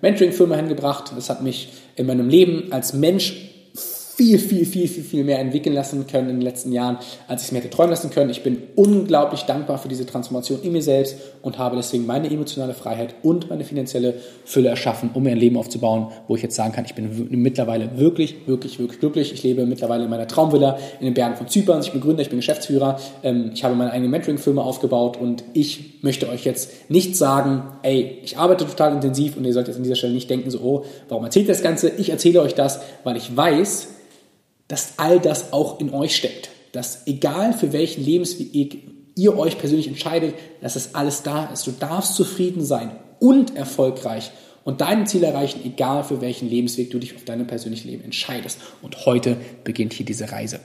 Mentoring-Firma 0.00 0.56
hingebracht. 0.56 1.12
Das 1.14 1.28
hat 1.28 1.42
mich 1.42 1.68
in 1.96 2.06
meinem 2.06 2.30
Leben 2.30 2.72
als 2.72 2.94
Mensch 2.94 3.50
viel, 4.18 4.40
viel, 4.40 4.66
viel, 4.66 4.88
viel, 4.88 5.04
viel 5.04 5.22
mehr 5.22 5.38
entwickeln 5.38 5.76
lassen 5.76 6.04
können 6.08 6.28
in 6.28 6.36
den 6.38 6.42
letzten 6.42 6.72
Jahren, 6.72 6.98
als 7.28 7.42
ich 7.42 7.48
es 7.48 7.52
mir 7.52 7.60
hätte 7.60 7.70
träumen 7.70 7.90
lassen 7.90 8.10
können. 8.10 8.30
Ich 8.30 8.42
bin 8.42 8.64
unglaublich 8.74 9.42
dankbar 9.42 9.78
für 9.78 9.86
diese 9.86 10.06
Transformation 10.06 10.58
in 10.62 10.72
mir 10.72 10.82
selbst 10.82 11.14
und 11.40 11.56
habe 11.56 11.76
deswegen 11.76 12.04
meine 12.04 12.28
emotionale 12.28 12.74
Freiheit 12.74 13.14
und 13.22 13.48
meine 13.48 13.62
finanzielle 13.62 14.14
Fülle 14.44 14.70
erschaffen, 14.70 15.10
um 15.14 15.22
mir 15.22 15.30
ein 15.30 15.38
Leben 15.38 15.56
aufzubauen, 15.56 16.08
wo 16.26 16.34
ich 16.34 16.42
jetzt 16.42 16.56
sagen 16.56 16.72
kann, 16.72 16.84
ich 16.84 16.96
bin 16.96 17.28
mittlerweile 17.30 17.96
wirklich, 17.96 18.34
wirklich, 18.46 18.80
wirklich 18.80 18.98
glücklich. 18.98 19.32
Ich 19.32 19.44
lebe 19.44 19.64
mittlerweile 19.66 20.02
in 20.02 20.10
meiner 20.10 20.26
Traumvilla 20.26 20.78
in 20.98 21.04
den 21.04 21.14
Bergen 21.14 21.36
von 21.36 21.46
Zypern. 21.46 21.80
Ich 21.80 21.92
bin 21.92 22.00
Gründer, 22.00 22.22
ich 22.22 22.28
bin 22.28 22.40
Geschäftsführer. 22.40 22.98
Ähm, 23.22 23.52
ich 23.54 23.62
habe 23.62 23.76
meine 23.76 23.92
eigene 23.92 24.08
Mentoring-Firma 24.08 24.62
aufgebaut 24.62 25.16
und 25.16 25.44
ich 25.52 26.02
möchte 26.02 26.28
euch 26.28 26.44
jetzt 26.44 26.90
nicht 26.90 27.16
sagen, 27.16 27.62
ey, 27.84 28.18
ich 28.24 28.36
arbeite 28.36 28.66
total 28.66 28.94
intensiv 28.94 29.36
und 29.36 29.44
ihr 29.44 29.52
sollt 29.52 29.68
jetzt 29.68 29.76
an 29.76 29.84
dieser 29.84 29.94
Stelle 29.94 30.14
nicht 30.14 30.28
denken, 30.28 30.50
so, 30.50 30.58
oh, 30.58 30.84
warum 31.08 31.24
erzählt 31.24 31.46
ihr 31.46 31.54
das 31.54 31.62
Ganze? 31.62 31.90
Ich 31.98 32.10
erzähle 32.10 32.42
euch 32.42 32.56
das, 32.56 32.80
weil 33.04 33.16
ich 33.16 33.36
weiß, 33.36 33.90
dass 34.68 34.94
all 34.98 35.18
das 35.18 35.52
auch 35.52 35.80
in 35.80 35.92
euch 35.92 36.16
steckt. 36.16 36.50
Dass 36.72 37.06
egal 37.06 37.52
für 37.54 37.72
welchen 37.72 38.04
Lebensweg 38.04 38.78
ihr 39.16 39.36
euch 39.36 39.58
persönlich 39.58 39.88
entscheidet, 39.88 40.34
dass 40.60 40.76
es 40.76 40.94
alles 40.94 41.22
da 41.22 41.46
ist. 41.46 41.66
Du 41.66 41.72
darfst 41.72 42.14
zufrieden 42.14 42.64
sein 42.64 42.92
und 43.18 43.56
erfolgreich 43.56 44.30
und 44.64 44.80
dein 44.80 45.06
Ziel 45.06 45.24
erreichen, 45.24 45.60
egal 45.64 46.04
für 46.04 46.20
welchen 46.20 46.48
Lebensweg 46.48 46.90
du 46.90 46.98
dich 46.98 47.16
auf 47.16 47.24
deinem 47.24 47.46
persönlichen 47.46 47.88
Leben 47.88 48.04
entscheidest. 48.04 48.58
Und 48.82 49.06
heute 49.06 49.36
beginnt 49.64 49.94
hier 49.94 50.06
diese 50.06 50.30
Reise. 50.30 50.60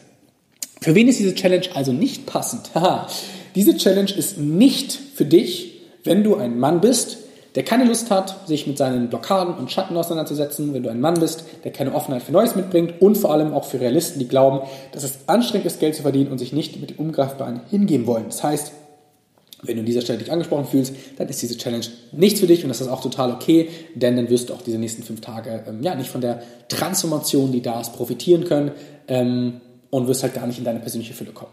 Für 0.82 0.94
wen 0.94 1.08
ist 1.08 1.20
diese 1.20 1.34
Challenge 1.34 1.68
also 1.74 1.94
nicht 1.94 2.26
passend? 2.26 2.70
Diese 3.56 3.78
Challenge 3.78 4.12
ist 4.12 4.40
nicht 4.40 4.92
für 4.92 5.26
dich, 5.26 5.82
wenn 6.04 6.24
du 6.24 6.36
ein 6.36 6.60
Mann 6.60 6.82
bist, 6.82 7.20
der 7.56 7.64
keine 7.64 7.86
Lust 7.86 8.10
hat, 8.10 8.48
sich 8.48 8.66
mit 8.66 8.78
seinen 8.78 9.10
Blockaden 9.10 9.56
und 9.56 9.72
Schatten 9.72 9.96
auseinanderzusetzen, 9.96 10.74
wenn 10.74 10.84
du 10.84 10.90
ein 10.90 11.00
Mann 11.00 11.20
bist, 11.20 11.46
der 11.64 11.72
keine 11.72 11.94
Offenheit 11.94 12.24
für 12.24 12.32
Neues 12.32 12.56
mitbringt 12.56 13.02
und 13.02 13.16
vor 13.16 13.32
allem 13.32 13.54
auch 13.54 13.66
für 13.66 13.80
Realisten, 13.80 14.20
die 14.20 14.28
glauben, 14.28 14.68
dass 14.92 15.04
es 15.04 15.20
anstrengend 15.28 15.68
ist, 15.68 15.80
Geld 15.80 15.96
zu 15.96 16.02
verdienen 16.02 16.32
und 16.32 16.40
sich 16.40 16.54
nicht 16.54 16.80
mit 16.82 16.92
dem 16.92 16.98
Umgreifbaren 16.98 17.62
hingeben 17.70 18.08
wollen. 18.08 18.26
Das 18.28 18.44
heißt, 18.44 18.72
wenn 19.64 19.76
du 19.76 19.82
an 19.82 19.86
dieser 19.86 20.02
Stelle 20.02 20.20
dich 20.20 20.32
angesprochen 20.32 20.66
fühlst, 20.66 20.94
dann 21.18 21.30
ist 21.30 21.42
diese 21.42 21.58
Challenge 21.58 21.86
nichts 22.12 22.40
für 22.40 22.48
dich 22.48 22.64
und 22.64 22.70
das 22.70 22.82
ist 22.82 22.90
auch 22.90 23.02
total 23.02 23.32
okay, 23.32 23.70
denn 23.96 24.18
dann 24.18 24.30
wirst 24.30 24.50
du 24.50 24.54
auch 24.54 24.62
diese 24.62 24.78
nächsten 24.78 25.04
fünf 25.04 25.22
Tage 25.22 25.64
ähm, 25.68 25.82
ja 25.82 25.96
nicht 25.96 26.10
von 26.10 26.22
der 26.22 26.42
Transformation, 26.68 27.52
die 27.52 27.62
da 27.62 27.80
ist, 27.80 27.94
profitieren 27.94 28.44
können 28.44 28.72
ähm, 29.08 29.62
und 29.90 30.08
wirst 30.08 30.24
halt 30.24 30.34
gar 30.34 30.48
nicht 30.48 30.58
in 30.58 30.66
deine 30.66 30.80
persönliche 30.80 31.14
Fülle 31.14 31.32
kommen. 31.32 31.52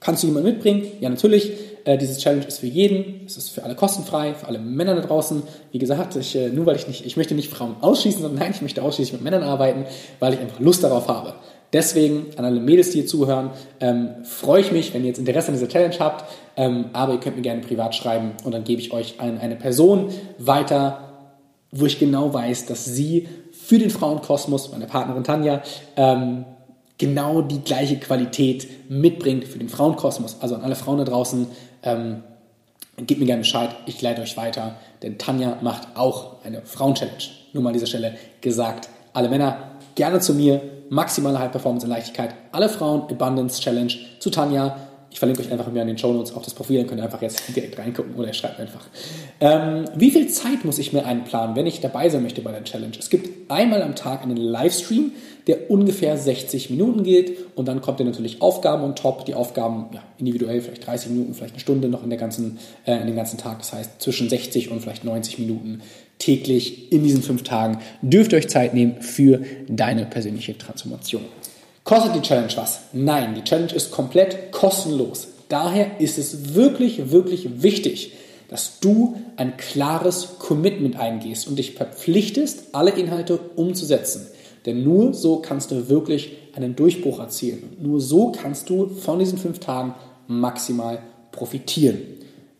Kannst 0.00 0.22
du 0.22 0.28
jemanden 0.28 0.50
mitbringen? 0.50 0.86
Ja, 1.00 1.08
natürlich. 1.08 1.52
Äh, 1.84 1.98
dieses 1.98 2.18
Challenge 2.18 2.44
ist 2.44 2.58
für 2.58 2.66
jeden. 2.66 3.22
Es 3.26 3.36
ist 3.36 3.50
für 3.50 3.64
alle 3.64 3.74
kostenfrei, 3.74 4.34
für 4.34 4.46
alle 4.46 4.58
Männer 4.58 4.94
da 4.94 5.00
draußen. 5.00 5.42
Wie 5.72 5.78
gesagt, 5.78 6.14
ich, 6.16 6.36
äh, 6.36 6.50
nur 6.50 6.66
weil 6.66 6.76
ich 6.76 6.86
nicht, 6.86 7.04
ich 7.04 7.16
möchte 7.16 7.34
nicht 7.34 7.50
Frauen 7.50 7.76
ausschließen, 7.80 8.22
sondern 8.22 8.38
nein, 8.38 8.52
ich 8.54 8.62
möchte 8.62 8.82
ausschließlich 8.82 9.14
mit 9.14 9.22
Männern 9.22 9.42
arbeiten, 9.42 9.86
weil 10.20 10.34
ich 10.34 10.40
einfach 10.40 10.60
Lust 10.60 10.84
darauf 10.84 11.08
habe. 11.08 11.34
Deswegen 11.72 12.26
an 12.36 12.44
alle 12.44 12.60
Mädels, 12.60 12.90
die 12.90 13.00
hier 13.00 13.06
zuhören, 13.06 13.50
ähm, 13.80 14.10
freue 14.22 14.60
ich 14.60 14.72
mich, 14.72 14.94
wenn 14.94 15.02
ihr 15.02 15.08
jetzt 15.08 15.18
Interesse 15.18 15.48
an 15.48 15.54
dieser 15.54 15.68
Challenge 15.68 15.96
habt. 15.98 16.24
Ähm, 16.56 16.86
aber 16.92 17.14
ihr 17.14 17.20
könnt 17.20 17.36
mir 17.36 17.42
gerne 17.42 17.60
privat 17.60 17.94
schreiben 17.94 18.32
und 18.44 18.52
dann 18.52 18.64
gebe 18.64 18.80
ich 18.80 18.92
euch 18.92 19.20
an 19.20 19.38
eine 19.38 19.56
Person 19.56 20.10
weiter, 20.38 21.32
wo 21.70 21.86
ich 21.86 21.98
genau 21.98 22.32
weiß, 22.32 22.66
dass 22.66 22.84
sie 22.84 23.28
für 23.52 23.78
den 23.78 23.90
Frauenkosmos, 23.90 24.70
meine 24.72 24.86
Partnerin 24.86 25.24
Tanja, 25.24 25.62
ähm, 25.96 26.46
genau 26.98 27.42
die 27.42 27.60
gleiche 27.60 27.96
Qualität 27.96 28.90
mitbringt 28.90 29.44
für 29.44 29.58
den 29.58 29.68
Frauenkosmos. 29.68 30.38
Also 30.40 30.56
an 30.56 30.62
alle 30.62 30.74
Frauen 30.74 30.98
da 30.98 31.04
draußen, 31.04 31.46
ähm, 31.84 32.22
gebt 32.96 33.20
mir 33.20 33.26
gerne 33.26 33.40
Bescheid, 33.40 33.70
ich 33.86 34.02
leite 34.02 34.22
euch 34.22 34.36
weiter, 34.36 34.76
denn 35.02 35.18
Tanja 35.18 35.58
macht 35.62 35.96
auch 35.96 36.44
eine 36.44 36.62
Frauen-Challenge. 36.62 37.22
Nur 37.52 37.62
mal 37.62 37.70
an 37.70 37.74
dieser 37.74 37.86
Stelle 37.86 38.16
gesagt, 38.40 38.88
alle 39.12 39.28
Männer 39.28 39.78
gerne 39.94 40.20
zu 40.20 40.34
mir, 40.34 40.60
maximale 40.90 41.38
High 41.38 41.52
Performance 41.52 41.86
und 41.86 41.90
Leichtigkeit, 41.90 42.34
alle 42.52 42.68
Frauen 42.68 43.02
Abundance 43.02 43.60
Challenge 43.60 43.92
zu 44.18 44.30
Tanja, 44.30 44.76
ich 45.10 45.18
verlinke 45.18 45.42
euch 45.42 45.50
einfach 45.50 45.70
mir 45.72 45.80
an 45.80 45.88
den 45.88 45.96
Show 45.96 46.12
Notes 46.12 46.34
auch 46.34 46.42
das 46.42 46.54
Profil, 46.54 46.78
dann 46.78 46.86
könnt 46.86 47.00
ihr 47.00 47.04
einfach 47.04 47.22
jetzt 47.22 47.42
direkt 47.56 47.78
reingucken 47.78 48.14
oder 48.14 48.28
ihr 48.28 48.34
schreibt 48.34 48.60
einfach. 48.60 48.86
Ähm, 49.40 49.84
wie 49.94 50.10
viel 50.10 50.28
Zeit 50.28 50.64
muss 50.64 50.78
ich 50.78 50.92
mir 50.92 51.06
einplanen, 51.06 51.56
wenn 51.56 51.66
ich 51.66 51.80
dabei 51.80 52.08
sein 52.08 52.22
möchte 52.22 52.42
bei 52.42 52.52
der 52.52 52.64
Challenge? 52.64 52.92
Es 52.98 53.08
gibt 53.08 53.50
einmal 53.50 53.82
am 53.82 53.94
Tag 53.94 54.22
einen 54.22 54.36
Livestream, 54.36 55.12
der 55.48 55.70
ungefähr 55.70 56.16
60 56.16 56.70
Minuten 56.70 57.02
geht 57.02 57.56
und 57.56 57.66
dann 57.66 57.80
kommt 57.80 57.98
ihr 58.00 58.06
natürlich 58.06 58.42
Aufgaben 58.42 58.84
on 58.84 58.94
top. 58.94 59.24
Die 59.24 59.34
Aufgaben 59.34 59.86
ja, 59.92 60.02
individuell 60.18 60.60
vielleicht 60.60 60.86
30 60.86 61.10
Minuten, 61.10 61.34
vielleicht 61.34 61.54
eine 61.54 61.60
Stunde 61.60 61.88
noch 61.88 62.04
in, 62.04 62.10
der 62.10 62.18
ganzen, 62.18 62.58
äh, 62.84 63.00
in 63.00 63.06
den 63.06 63.16
ganzen 63.16 63.38
Tag. 63.38 63.58
Das 63.58 63.72
heißt 63.72 64.00
zwischen 64.00 64.28
60 64.28 64.70
und 64.70 64.80
vielleicht 64.80 65.04
90 65.04 65.38
Minuten 65.38 65.80
täglich 66.18 66.92
in 66.92 67.02
diesen 67.02 67.22
fünf 67.22 67.44
Tagen 67.44 67.78
dürft 68.02 68.32
ihr 68.32 68.38
euch 68.38 68.48
Zeit 68.48 68.74
nehmen 68.74 69.00
für 69.00 69.40
deine 69.68 70.04
persönliche 70.04 70.56
Transformation. 70.58 71.22
Kostet 71.84 72.14
die 72.14 72.20
Challenge 72.20 72.52
was? 72.56 72.80
Nein, 72.92 73.34
die 73.34 73.44
Challenge 73.44 73.72
ist 73.72 73.90
komplett 73.90 74.52
kostenlos. 74.52 75.28
Daher 75.48 75.98
ist 76.00 76.18
es 76.18 76.54
wirklich, 76.54 77.10
wirklich 77.10 77.62
wichtig, 77.62 78.12
dass 78.48 78.80
du 78.80 79.16
ein 79.36 79.56
klares 79.56 80.36
Commitment 80.38 80.98
eingehst 80.98 81.48
und 81.48 81.58
dich 81.58 81.72
verpflichtest, 81.72 82.74
alle 82.74 82.90
Inhalte 82.90 83.38
umzusetzen. 83.56 84.26
Denn 84.68 84.84
nur 84.84 85.14
so 85.14 85.38
kannst 85.38 85.70
du 85.70 85.88
wirklich 85.88 86.36
einen 86.54 86.76
Durchbruch 86.76 87.20
erzielen. 87.20 87.76
nur 87.80 88.02
so 88.02 88.32
kannst 88.32 88.68
du 88.68 88.88
von 88.88 89.18
diesen 89.18 89.38
fünf 89.38 89.60
Tagen 89.60 89.94
maximal 90.26 90.98
profitieren. 91.32 91.96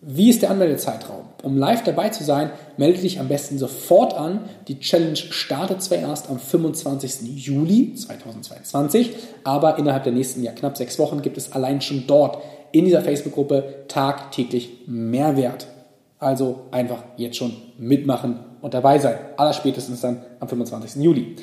Wie 0.00 0.30
ist 0.30 0.40
der 0.40 0.50
Anmeldezeitraum? 0.50 1.26
Um 1.42 1.58
live 1.58 1.84
dabei 1.84 2.08
zu 2.08 2.24
sein, 2.24 2.50
melde 2.78 3.00
dich 3.00 3.20
am 3.20 3.28
besten 3.28 3.58
sofort 3.58 4.14
an. 4.14 4.48
Die 4.68 4.80
Challenge 4.80 5.16
startet 5.16 5.82
zwar 5.82 5.98
erst 5.98 6.30
am 6.30 6.38
25. 6.38 7.44
Juli 7.44 7.94
2022, 7.94 9.10
aber 9.44 9.76
innerhalb 9.76 10.04
der 10.04 10.14
nächsten 10.14 10.42
ja, 10.42 10.52
knapp 10.52 10.78
sechs 10.78 10.98
Wochen 10.98 11.20
gibt 11.20 11.36
es 11.36 11.52
allein 11.52 11.82
schon 11.82 12.04
dort 12.06 12.38
in 12.72 12.86
dieser 12.86 13.02
Facebook-Gruppe 13.02 13.84
tagtäglich 13.88 14.84
Mehrwert. 14.86 15.66
Also 16.18 16.60
einfach 16.70 17.04
jetzt 17.18 17.36
schon 17.36 17.54
mitmachen 17.76 18.40
und 18.62 18.72
dabei 18.72 18.98
sein. 18.98 19.18
Allerspätestens 19.36 20.00
dann 20.00 20.22
am 20.40 20.48
25. 20.48 21.02
Juli. 21.02 21.36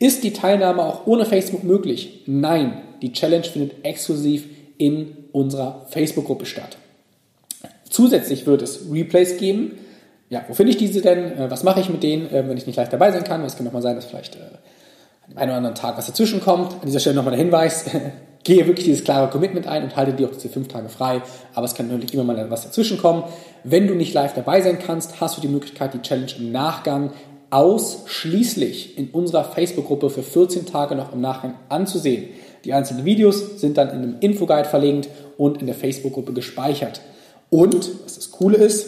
Ist 0.00 0.24
die 0.24 0.32
Teilnahme 0.32 0.82
auch 0.82 1.06
ohne 1.06 1.26
Facebook 1.26 1.62
möglich? 1.62 2.22
Nein, 2.26 2.80
die 3.02 3.12
Challenge 3.12 3.44
findet 3.44 3.84
exklusiv 3.84 4.46
in 4.78 5.14
unserer 5.30 5.86
Facebook-Gruppe 5.90 6.46
statt. 6.46 6.78
Zusätzlich 7.90 8.46
wird 8.46 8.62
es 8.62 8.90
Replays 8.90 9.36
geben. 9.36 9.72
Ja, 10.30 10.42
wo 10.48 10.54
finde 10.54 10.70
ich 10.70 10.78
diese 10.78 11.02
denn? 11.02 11.36
Äh, 11.38 11.50
was 11.50 11.64
mache 11.64 11.80
ich 11.80 11.90
mit 11.90 12.02
denen, 12.02 12.32
äh, 12.32 12.48
wenn 12.48 12.56
ich 12.56 12.66
nicht 12.66 12.76
live 12.76 12.88
dabei 12.88 13.12
sein 13.12 13.24
kann? 13.24 13.44
Es 13.44 13.58
kann 13.58 13.68
auch 13.68 13.72
mal 13.72 13.82
sein, 13.82 13.94
dass 13.96 14.06
vielleicht 14.06 14.36
äh, 14.36 14.38
an 15.28 15.36
einem 15.36 15.50
oder 15.50 15.56
anderen 15.58 15.74
Tag 15.74 15.98
was 15.98 16.06
dazwischen 16.06 16.40
kommt. 16.40 16.72
An 16.72 16.86
dieser 16.86 17.00
Stelle 17.00 17.16
nochmal 17.16 17.32
der 17.32 17.44
Hinweis. 17.44 17.84
Gehe 18.42 18.66
wirklich 18.66 18.86
dieses 18.86 19.04
klare 19.04 19.28
Commitment 19.28 19.66
ein 19.66 19.82
und 19.82 19.96
halte 19.96 20.14
dir 20.14 20.28
auch 20.28 20.32
diese 20.32 20.48
fünf 20.48 20.68
Tage 20.68 20.88
frei. 20.88 21.20
Aber 21.54 21.66
es 21.66 21.74
kann 21.74 21.88
natürlich 21.88 22.14
immer 22.14 22.24
mal 22.24 22.50
was 22.50 22.62
dazwischen 22.62 22.96
kommen. 22.96 23.24
Wenn 23.64 23.86
du 23.86 23.94
nicht 23.94 24.14
live 24.14 24.32
dabei 24.32 24.62
sein 24.62 24.78
kannst, 24.78 25.20
hast 25.20 25.36
du 25.36 25.42
die 25.42 25.48
Möglichkeit, 25.48 25.92
die 25.92 26.00
Challenge 26.00 26.32
im 26.38 26.50
Nachgang 26.50 27.12
ausschließlich 27.50 28.96
in 28.96 29.10
unserer 29.10 29.44
Facebook-Gruppe 29.44 30.10
für 30.10 30.22
14 30.22 30.66
Tage 30.66 30.94
noch 30.94 31.12
im 31.12 31.20
Nachgang 31.20 31.54
anzusehen. 31.68 32.28
Die 32.64 32.72
einzelnen 32.72 33.04
Videos 33.04 33.60
sind 33.60 33.76
dann 33.76 33.88
in 33.88 33.96
einem 33.96 34.16
Infoguide 34.20 34.68
verlinkt 34.68 35.08
und 35.36 35.60
in 35.60 35.66
der 35.66 35.74
Facebook-Gruppe 35.74 36.32
gespeichert. 36.32 37.00
Und, 37.48 37.90
was 38.04 38.14
das 38.14 38.30
Coole 38.30 38.58
ist, 38.58 38.86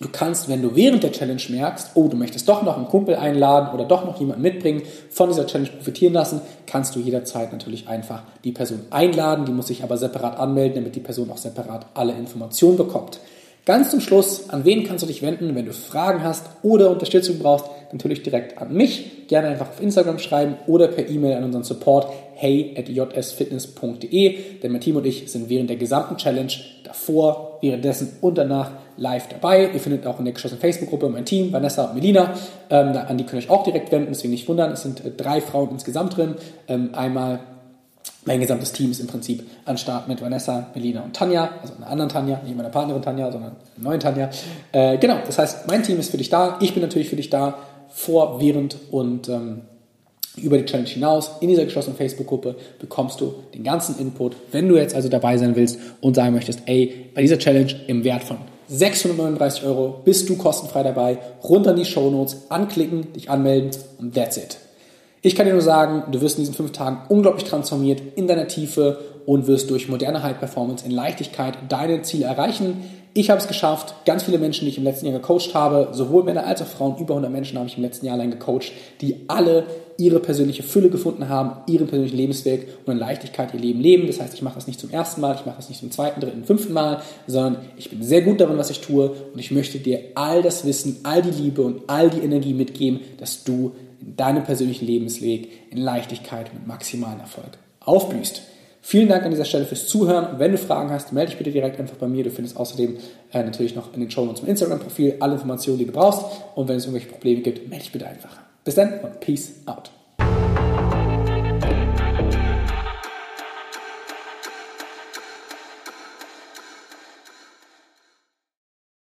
du 0.00 0.08
kannst, 0.10 0.48
wenn 0.48 0.62
du 0.62 0.74
während 0.74 1.02
der 1.02 1.12
Challenge 1.12 1.42
merkst, 1.48 1.90
oh, 1.94 2.08
du 2.08 2.16
möchtest 2.16 2.48
doch 2.48 2.62
noch 2.62 2.76
einen 2.76 2.88
Kumpel 2.88 3.14
einladen 3.14 3.72
oder 3.72 3.84
doch 3.84 4.04
noch 4.04 4.18
jemanden 4.18 4.42
mitbringen, 4.42 4.82
von 5.10 5.28
dieser 5.28 5.46
Challenge 5.46 5.70
profitieren 5.70 6.14
lassen, 6.14 6.40
kannst 6.66 6.96
du 6.96 7.00
jederzeit 7.00 7.52
natürlich 7.52 7.88
einfach 7.88 8.22
die 8.42 8.52
Person 8.52 8.80
einladen. 8.90 9.44
Die 9.44 9.52
muss 9.52 9.68
sich 9.68 9.84
aber 9.84 9.96
separat 9.96 10.38
anmelden, 10.38 10.76
damit 10.76 10.96
die 10.96 11.00
Person 11.00 11.30
auch 11.30 11.38
separat 11.38 11.86
alle 11.94 12.12
Informationen 12.12 12.76
bekommt. 12.76 13.20
Ganz 13.68 13.90
zum 13.90 14.00
Schluss, 14.00 14.48
an 14.48 14.64
wen 14.64 14.84
kannst 14.84 15.02
du 15.02 15.06
dich 15.06 15.20
wenden, 15.20 15.54
wenn 15.54 15.66
du 15.66 15.74
Fragen 15.74 16.24
hast 16.24 16.46
oder 16.62 16.88
Unterstützung 16.88 17.38
brauchst, 17.38 17.66
natürlich 17.92 18.22
direkt 18.22 18.56
an 18.56 18.72
mich. 18.72 19.28
Gerne 19.28 19.48
einfach 19.48 19.68
auf 19.68 19.82
Instagram 19.82 20.18
schreiben 20.18 20.54
oder 20.66 20.88
per 20.88 21.06
E-Mail 21.06 21.36
an 21.36 21.44
unseren 21.44 21.64
Support 21.64 22.10
hey 22.32 22.74
at 22.78 22.88
jsfitness.de. 22.88 24.38
Denn 24.62 24.72
mein 24.72 24.80
Team 24.80 24.96
und 24.96 25.04
ich 25.04 25.30
sind 25.30 25.50
während 25.50 25.68
der 25.68 25.76
gesamten 25.76 26.16
Challenge 26.16 26.50
davor, 26.82 27.58
währenddessen 27.60 28.16
und 28.22 28.38
danach 28.38 28.70
live 28.96 29.28
dabei. 29.28 29.68
Ihr 29.70 29.80
findet 29.80 30.06
auch 30.06 30.18
in 30.18 30.24
der 30.24 30.32
geschlossenen 30.32 30.62
Facebook-Gruppe 30.62 31.10
mein 31.10 31.26
Team, 31.26 31.52
Vanessa 31.52 31.90
und 31.90 31.96
Melina. 31.96 32.32
Ähm, 32.70 32.96
an 32.96 33.18
die 33.18 33.24
könnt 33.24 33.42
ihr 33.42 33.50
euch 33.50 33.54
auch 33.54 33.64
direkt 33.64 33.92
wenden, 33.92 34.08
deswegen 34.08 34.32
nicht 34.32 34.48
wundern. 34.48 34.72
Es 34.72 34.80
sind 34.80 35.04
äh, 35.04 35.10
drei 35.10 35.42
Frauen 35.42 35.72
insgesamt 35.72 36.16
drin. 36.16 36.36
Ähm, 36.68 36.94
einmal 36.94 37.40
mein 38.24 38.40
gesamtes 38.40 38.72
Team 38.72 38.90
ist 38.90 39.00
im 39.00 39.06
Prinzip 39.06 39.42
an 39.64 39.78
Start 39.78 40.06
mit 40.06 40.20
Vanessa, 40.20 40.66
Melina 40.74 41.02
und 41.02 41.16
Tanja, 41.16 41.50
also 41.62 41.74
einer 41.76 41.88
anderen 41.88 42.10
Tanja, 42.10 42.40
nicht 42.44 42.56
meiner 42.56 42.68
Partnerin 42.68 43.00
Tanja, 43.00 43.32
sondern 43.32 43.52
einer 43.52 43.88
neuen 43.88 44.00
Tanja. 44.00 44.30
Äh, 44.72 44.98
genau, 44.98 45.18
das 45.24 45.38
heißt, 45.38 45.66
mein 45.68 45.82
Team 45.82 45.98
ist 45.98 46.10
für 46.10 46.18
dich 46.18 46.28
da, 46.28 46.58
ich 46.60 46.74
bin 46.74 46.82
natürlich 46.82 47.08
für 47.08 47.16
dich 47.16 47.30
da, 47.30 47.58
vor, 47.88 48.40
während 48.40 48.76
und 48.90 49.28
ähm, 49.28 49.62
über 50.36 50.58
die 50.58 50.66
Challenge 50.66 50.88
hinaus. 50.88 51.32
In 51.40 51.48
dieser 51.48 51.64
geschlossenen 51.64 51.96
Facebook-Gruppe 51.96 52.56
bekommst 52.78 53.20
du 53.20 53.34
den 53.54 53.64
ganzen 53.64 53.98
Input. 53.98 54.36
Wenn 54.52 54.68
du 54.68 54.76
jetzt 54.76 54.94
also 54.94 55.08
dabei 55.08 55.36
sein 55.38 55.56
willst 55.56 55.78
und 56.00 56.14
sagen 56.14 56.34
möchtest, 56.34 56.62
ey, 56.66 57.10
bei 57.14 57.22
dieser 57.22 57.38
Challenge 57.38 57.74
im 57.86 58.04
Wert 58.04 58.24
von 58.24 58.36
639 58.68 59.64
Euro 59.64 60.02
bist 60.04 60.28
du 60.28 60.36
kostenfrei 60.36 60.82
dabei, 60.82 61.18
runter 61.42 61.70
in 61.70 61.76
die 61.76 61.84
Show 61.86 62.10
Notes, 62.10 62.42
anklicken, 62.50 63.12
dich 63.14 63.30
anmelden 63.30 63.70
und 63.98 64.14
that's 64.14 64.36
it. 64.36 64.58
Ich 65.20 65.34
kann 65.34 65.46
dir 65.46 65.52
nur 65.52 65.62
sagen, 65.62 66.04
du 66.12 66.20
wirst 66.20 66.38
in 66.38 66.42
diesen 66.42 66.54
fünf 66.54 66.72
Tagen 66.72 67.00
unglaublich 67.08 67.44
transformiert 67.44 68.00
in 68.14 68.28
deiner 68.28 68.46
Tiefe 68.46 68.98
und 69.26 69.46
wirst 69.46 69.68
durch 69.70 69.88
moderne 69.88 70.22
High 70.22 70.38
Performance 70.38 70.86
in 70.86 70.92
Leichtigkeit 70.92 71.58
deine 71.68 72.02
Ziele 72.02 72.26
erreichen. 72.26 72.82
Ich 73.14 73.30
habe 73.30 73.40
es 73.40 73.48
geschafft. 73.48 73.94
Ganz 74.06 74.22
viele 74.22 74.38
Menschen, 74.38 74.64
die 74.64 74.70
ich 74.70 74.78
im 74.78 74.84
letzten 74.84 75.06
Jahr 75.06 75.18
gecoacht 75.18 75.54
habe, 75.54 75.88
sowohl 75.92 76.22
Männer 76.22 76.46
als 76.46 76.62
auch 76.62 76.66
Frauen, 76.66 76.98
über 76.98 77.14
100 77.14 77.32
Menschen 77.32 77.58
habe 77.58 77.66
ich 77.66 77.76
im 77.76 77.82
letzten 77.82 78.06
Jahr 78.06 78.14
allein 78.14 78.30
gecoacht, 78.30 78.70
die 79.00 79.24
alle 79.26 79.64
ihre 79.96 80.20
persönliche 80.20 80.62
Fülle 80.62 80.88
gefunden 80.88 81.28
haben, 81.28 81.62
ihren 81.66 81.88
persönlichen 81.88 82.16
Lebensweg 82.16 82.68
und 82.86 82.92
in 82.92 82.98
Leichtigkeit 82.98 83.52
ihr 83.52 83.60
Leben 83.60 83.80
leben. 83.80 84.06
Das 84.06 84.20
heißt, 84.20 84.34
ich 84.34 84.42
mache 84.42 84.54
das 84.54 84.68
nicht 84.68 84.78
zum 84.78 84.90
ersten 84.90 85.20
Mal, 85.20 85.34
ich 85.34 85.44
mache 85.44 85.56
das 85.56 85.68
nicht 85.68 85.80
zum 85.80 85.90
zweiten, 85.90 86.20
dritten, 86.20 86.44
fünften 86.44 86.72
Mal, 86.72 87.02
sondern 87.26 87.64
ich 87.76 87.90
bin 87.90 88.04
sehr 88.04 88.22
gut 88.22 88.40
darin, 88.40 88.56
was 88.56 88.70
ich 88.70 88.80
tue 88.80 89.10
und 89.32 89.38
ich 89.40 89.50
möchte 89.50 89.78
dir 89.78 90.00
all 90.14 90.40
das 90.40 90.64
Wissen, 90.64 91.00
all 91.02 91.20
die 91.20 91.42
Liebe 91.42 91.62
und 91.62 91.82
all 91.88 92.10
die 92.10 92.20
Energie 92.20 92.54
mitgeben, 92.54 93.00
dass 93.18 93.42
du 93.42 93.72
in 94.00 94.16
deinem 94.16 94.44
persönlichen 94.44 94.86
Lebensweg 94.86 95.70
in 95.70 95.78
Leichtigkeit 95.78 96.52
mit 96.54 96.66
maximalen 96.66 97.20
Erfolg 97.20 97.58
aufblühst. 97.80 98.42
Vielen 98.80 99.08
Dank 99.08 99.24
an 99.24 99.30
dieser 99.30 99.44
Stelle 99.44 99.66
fürs 99.66 99.86
Zuhören. 99.86 100.38
Wenn 100.38 100.52
du 100.52 100.58
Fragen 100.58 100.90
hast, 100.90 101.12
melde 101.12 101.30
dich 101.30 101.38
bitte 101.38 101.50
direkt 101.50 101.78
einfach 101.78 101.96
bei 101.96 102.06
mir. 102.06 102.24
Du 102.24 102.30
findest 102.30 102.56
außerdem 102.56 102.96
äh, 103.32 103.42
natürlich 103.42 103.74
noch 103.74 103.92
in 103.92 104.00
den 104.00 104.10
Show 104.10 104.24
Notes 104.24 104.42
mein 104.42 104.52
Instagram-Profil 104.52 105.16
alle 105.20 105.34
Informationen, 105.34 105.78
die 105.78 105.86
du 105.86 105.92
brauchst. 105.92 106.24
Und 106.54 106.68
wenn 106.68 106.76
es 106.76 106.84
irgendwelche 106.84 107.10
Probleme 107.10 107.42
gibt, 107.42 107.68
melde 107.68 107.84
dich 107.84 107.92
bitte 107.92 108.06
einfach. 108.06 108.38
Bis 108.64 108.76
dann 108.76 109.00
und 109.00 109.20
Peace 109.20 109.52
out. 109.66 109.90